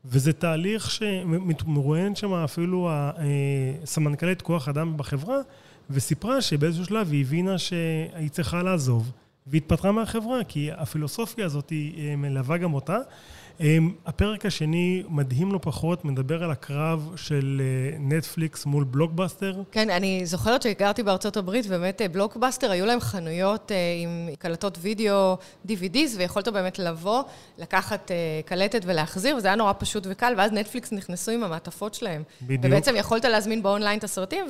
וזה 0.05 0.33
תהליך 0.33 0.91
שמרואיינת 0.91 2.17
שם 2.17 2.33
אפילו 2.33 2.89
הסמנכ"לית 3.83 4.41
כוח 4.41 4.69
אדם 4.69 4.97
בחברה, 4.97 5.37
וסיפרה 5.89 6.41
שבאיזשהו 6.41 6.85
שלב 6.85 7.11
היא 7.11 7.21
הבינה 7.21 7.57
שהיא 7.57 8.29
צריכה 8.31 8.63
לעזוב, 8.63 9.11
והתפטרה 9.47 9.91
מהחברה, 9.91 10.43
כי 10.43 10.69
הפילוסופיה 10.71 11.45
הזאת 11.45 11.69
היא 11.69 12.15
מלווה 12.15 12.57
גם 12.57 12.73
אותה. 12.73 12.97
אמ, 13.61 13.91
הפרק 14.05 14.45
השני, 14.45 15.03
מדהים 15.09 15.51
לא 15.51 15.59
פחות, 15.61 16.05
מדבר 16.05 16.43
על 16.43 16.51
הקרב 16.51 17.13
של 17.15 17.61
אה, 17.61 17.97
נטפליקס 17.99 18.65
מול 18.65 18.83
בלוקבאסטר. 18.83 19.61
כן, 19.71 19.89
אני 19.89 20.25
זוכרת 20.25 20.61
שגרתי 20.61 21.03
בארצות 21.03 21.37
הברית, 21.37 21.65
ובאמת 21.67 22.01
אה, 22.01 22.07
בלוקבאסטר, 22.07 22.71
היו 22.71 22.85
להם 22.85 22.99
חנויות 22.99 23.71
אה, 23.71 23.77
עם 24.03 24.29
קלטות 24.39 24.77
וידאו, 24.81 25.37
DVDs, 25.67 26.17
ויכולת 26.17 26.47
באמת 26.47 26.79
לבוא, 26.79 27.23
לקחת 27.57 28.11
קלטת 28.45 28.81
ולהחזיר, 28.85 29.35
וזה 29.35 29.47
היה 29.47 29.55
נורא 29.55 29.73
פשוט 29.77 30.07
וקל, 30.09 30.33
ואז 30.37 30.51
נטפליקס 30.51 30.91
נכנסו 30.91 31.31
עם 31.31 31.43
המעטפות 31.43 31.93
שלהם. 31.93 32.23
בדיוק. 32.41 32.65
ובעצם 32.65 32.95
יכולת 32.95 33.25
להזמין 33.25 33.63
באונליין 33.63 33.99
את 33.99 34.03
הסרטים, 34.03 34.45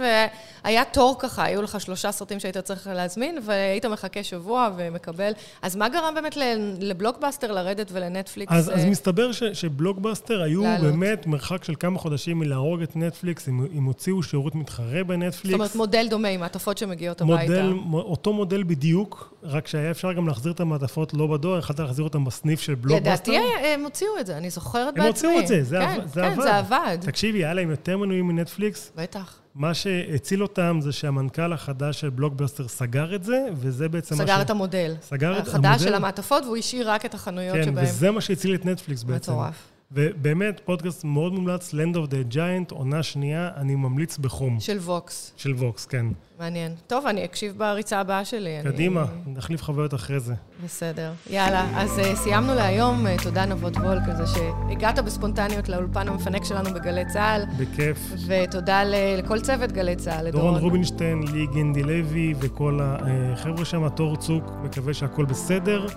והיה 0.64 0.86
תור 0.86 1.16
ככה, 1.20 1.44
היו 1.44 1.62
לך 1.62 1.82
שלושה 1.82 2.12
סרטים 2.12 2.40
שהיית 2.40 2.58
צריך 2.58 2.88
להזמין, 2.88 3.38
והיית 3.46 3.86
מחכה 3.86 4.24
שבוע 4.24 4.70
ומקבל. 4.78 5.32
אז 5.62 5.76
מה 5.76 5.90
גרם 5.90 6.14
באמת 6.16 6.38
לבלוקבאסטר 6.80 7.52
לרדת 7.52 7.92
ולנטפליקס? 7.92 8.54
אז, 8.54 8.70
אז 8.70 8.86
מסתבר 9.00 9.32
ש, 9.32 9.44
שבלוקבאסטר 9.44 10.42
היו 10.42 10.64
לעלות. 10.64 10.92
באמת 10.92 11.28
מרחק 11.28 11.64
של 11.64 11.74
כמה 11.80 12.00
חודשים 12.00 12.40
מלהרוג 12.40 12.82
את 12.82 12.96
נטפליקס, 12.96 13.48
הם, 13.48 13.68
הם 13.76 13.84
הוציאו 13.84 14.24
שירות 14.24 14.56
מתחרה 14.56 15.04
בנטפליקס. 15.04 15.44
זאת 15.44 15.54
אומרת, 15.54 15.76
מודל 15.76 16.08
דומה 16.10 16.28
עם 16.28 16.40
מעטפות 16.40 16.78
שמגיעות 16.78 17.22
הביתה. 17.22 17.64
מודל, 17.64 17.74
אותו 17.94 18.34
מודל 18.34 18.64
בדיוק, 18.64 19.34
רק 19.44 19.68
שהיה 19.68 19.92
אפשר 19.92 20.14
גם 20.14 20.28
להחזיר 20.28 20.52
את 20.52 20.60
המעטפות 20.60 21.14
לא 21.14 21.28
בדואר, 21.28 21.60
יכולת 21.60 21.80
להחזיר 21.80 22.04
אותם 22.04 22.26
בסניף 22.26 22.62
של 22.62 22.76
בלוקבאסטר. 22.76 23.32
לדעתי 23.32 23.68
הם 23.74 23.84
הוציאו 23.84 24.12
את 24.20 24.26
זה, 24.26 24.38
אני 24.38 24.50
זוכרת 24.50 24.94
בעצמי. 24.94 25.02
הם 25.02 25.08
הוציאו 25.08 25.40
את 25.40 25.48
זה, 25.48 25.64
זה, 25.64 25.80
כן, 25.80 26.08
זה 26.08 26.22
כן, 26.22 26.32
עבד. 26.32 26.42
זה 26.42 26.58
עבד. 26.58 26.98
תקשיבי, 27.02 27.46
היה 27.46 27.54
להם 27.54 27.70
יותר 27.70 27.98
מנויים 27.98 28.28
מנטפליקס. 28.28 28.92
בטח. 28.96 29.40
מה 29.56 29.74
שהציל 29.74 30.44
אותם 30.44 30.80
זה 30.82 30.92
שהמנכ"ל 30.92 31.54
החדש 31.54 32.02
של 32.02 32.10
בלוקבאסטר 32.10 32.68
סגר 32.68 33.16
את 33.16 33.24
זה, 33.24 33.46
וזה 33.56 33.90
בעצם 33.90 34.16
סגר 34.16 34.36
מה 34.36 34.40
ש... 34.40 34.46
את 34.46 34.50
המודל. 34.50 34.96
סגר 35.02 35.32
את 35.32 35.48
המודל. 35.48 35.50
החדש 35.50 35.84
של 35.84 35.94
המעטפות, 35.94 36.44
והוא 36.44 36.58
השאיר 36.58 36.92
רק 36.92 37.06
את 37.06 37.14
החנויות 37.14 37.56
כן, 37.56 37.64
שבהם. 37.64 37.86
כן, 37.86 37.92
וזה 37.92 38.12
מה 38.12 38.22
שהציל 38.22 38.56
את 38.56 38.66
נטפליקס 38.66 39.04
בעצם. 39.04 39.32
מטורף. 39.32 39.79
ובאמת, 39.92 40.62
פודקאסט 40.66 41.04
מאוד 41.04 41.34
מומלץ, 41.34 41.74
Land 41.74 41.96
of 41.96 42.10
the 42.12 42.34
Giants, 42.34 42.74
עונה 42.74 43.04
שנייה, 43.04 43.50
אני 43.56 43.76
ממליץ 43.76 44.18
בחום. 44.18 44.60
של 44.60 44.78
ווקס. 44.78 45.34
של 45.38 45.52
ווקס, 45.54 45.86
כן. 45.86 46.06
מעניין. 46.40 46.76
טוב, 46.88 47.06
אני 47.06 47.26
אקשיב 47.26 47.54
בריצה 47.58 48.00
הבאה 48.00 48.26
שלי. 48.26 48.50
קדימה, 48.64 49.02
אני... 49.26 49.34
נחליף 49.34 49.64
חוויות 49.64 49.94
אחרי 49.94 50.20
זה. 50.20 50.34
בסדר. 50.66 51.12
יאללה, 51.30 51.82
אז 51.82 52.00
אה, 52.00 52.16
סיימנו 52.16 52.56
להיום. 52.56 53.06
אה, 53.08 53.24
תודה 53.24 53.46
נבות 53.46 53.78
וולק 53.78 54.02
על 54.10 54.16
זה 54.16 54.24
שהגעת 54.28 55.00
בספונטניות 55.00 55.70
לאולפן 55.70 56.08
המפנק 56.08 56.44
שלנו 56.44 56.70
בגלי 56.74 57.06
צה"ל. 57.14 57.42
בכיף. 57.58 57.98
ותודה 58.28 58.84
ל- 58.84 59.18
לכל 59.18 59.40
צוות 59.40 59.72
גלי 59.72 59.96
צה"ל, 59.96 60.30
דורון 60.32 60.56
רובינשטיין, 60.56 61.24
לי 61.34 61.48
גינדי 61.54 61.84
לוי 61.84 62.34
וכל 62.40 62.80
החבר'ה 62.84 63.66
שם, 63.66 63.90
תור 63.90 64.16
צוק, 64.18 64.44
מקווה 64.64 64.94
שהכל 64.94 65.26
בסדר. 65.26 65.88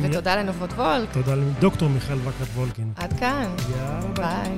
ותודה 0.00 0.36
לנבות 0.36 0.72
וולק. 0.72 1.08
תודה 1.12 1.34
לדוקטור 1.34 1.88
מיכאל 1.88 2.18
וקרת 2.18 2.48
וולקין. 2.54 2.92
עד 2.96 3.12
כאן. 3.20 3.46
יאללה, 3.70 4.00
ביי. 4.16 4.56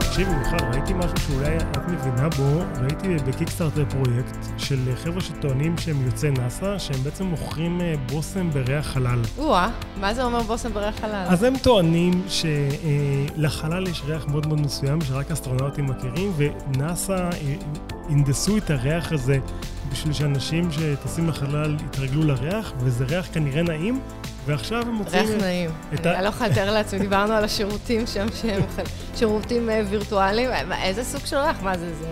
תקשיבי, 0.00 0.30
מיכל, 0.34 0.56
ראיתי 0.86 1.06
משהו 1.06 1.26
שאולי 1.26 1.56
את 1.56 1.88
מבינה 1.88 2.28
בו, 2.28 2.60
ראיתי 2.80 3.24
בקיקסטארטר 3.24 3.84
פרויקט 3.90 4.36
של 4.58 4.78
חבר'ה 4.96 5.20
שטוענים 5.20 5.78
שהם 5.78 6.06
יוצאי 6.06 6.30
נאס"א, 6.30 6.78
שהם 6.78 7.02
בעצם 7.04 7.24
מוכרים 7.24 7.80
אה, 7.80 7.94
בושם 8.12 8.50
בריח 8.50 8.86
חלל. 8.86 9.22
או-אה, 9.38 9.70
מה 10.00 10.14
זה 10.14 10.24
אומר 10.24 10.42
בושם 10.42 10.72
בריח 10.72 11.00
חלל? 11.00 11.26
אז 11.28 11.42
הם 11.42 11.54
טוענים 11.62 12.22
שלחלל 12.28 13.88
יש 13.88 14.02
ריח 14.06 14.26
מאוד 14.26 14.46
מאוד 14.46 14.60
מסוים 14.60 15.00
שרק 15.00 15.30
אסטרונאוטים 15.30 15.86
מכירים, 15.86 16.32
ונאס"א 16.36 17.30
הנדסו 18.08 18.56
את 18.56 18.70
הריח 18.70 19.12
הזה 19.12 19.38
בשביל 19.92 20.12
שאנשים 20.12 20.72
שטסים 20.72 21.28
לחלל 21.28 21.76
יתרגלו 21.86 22.22
לריח, 22.22 22.72
וזה 22.78 23.04
ריח 23.04 23.28
כנראה 23.32 23.62
נעים. 23.62 24.00
ועכשיו 24.46 24.82
הם 24.82 24.94
מוצאים... 24.94 25.26
ריח 25.26 25.42
נעים. 25.42 25.70
אני 25.92 26.22
לא 26.24 26.28
יכולה 26.28 26.50
לתאר 26.50 26.70
לעצמי, 26.70 26.98
דיברנו 26.98 27.32
על 27.32 27.44
השירותים 27.44 28.06
שם, 28.06 28.26
שהם 28.34 28.62
שירותים 29.14 29.68
וירטואליים. 29.90 30.50
איזה 30.82 31.04
סוג 31.04 31.26
של 31.26 31.36
ריח? 31.36 31.62
מה 31.62 31.78
זה, 31.78 31.94
זה 31.94 32.06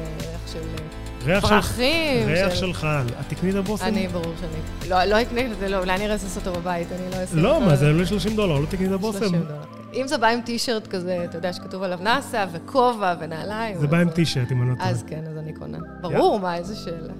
ריח 1.24 1.42
של 1.46 1.48
פרחים? 1.48 2.26
ריח 2.26 2.54
של 2.54 2.72
חלל. 2.72 3.06
את 3.20 3.28
תקני 3.28 3.50
את 3.50 3.54
הבושם? 3.54 3.84
אני, 3.84 4.08
ברור 4.08 4.34
שאני. 4.40 5.10
לא 5.10 5.22
אקנה 5.22 5.40
את 5.40 5.58
זה, 5.58 5.68
לא, 5.68 5.78
אולי 5.78 5.94
אני 5.94 6.06
ארסס 6.06 6.36
אותו 6.36 6.52
בבית, 6.52 6.88
אני 6.92 7.10
לא 7.10 7.16
אעשה 7.16 7.36
לא, 7.36 7.60
מה 7.60 7.76
זה 7.76 7.86
עולה 7.86 8.06
30 8.06 8.36
דולר, 8.36 8.60
לא 8.60 8.66
תקני 8.66 8.86
את 8.86 8.92
הבושם. 8.92 9.18
30 9.18 9.40
דולר. 9.42 9.60
אם 9.94 10.08
זה 10.08 10.18
בא 10.18 10.26
עם 10.26 10.40
טישרט 10.40 10.86
כזה, 10.86 11.24
אתה 11.24 11.38
יודע, 11.38 11.52
שכתוב 11.52 11.82
עליו 11.82 11.98
נאסא, 12.02 12.46
וכובע, 12.52 13.14
ונעליים. 13.20 13.78
זה 13.78 13.86
בא 13.86 13.98
עם 13.98 14.10
טישרט, 14.10 14.52
אם 14.52 14.62
אני 14.62 14.70
לא 14.70 14.74
טועה. 14.74 14.90
אז 14.90 15.04
כן, 15.06 15.24
אז 15.30 15.36
אני 15.38 15.52
קונה. 15.52 15.78
ברור, 16.00 16.40
מה, 16.40 16.56
איזה 16.56 16.76
שאלה. 16.76 17.12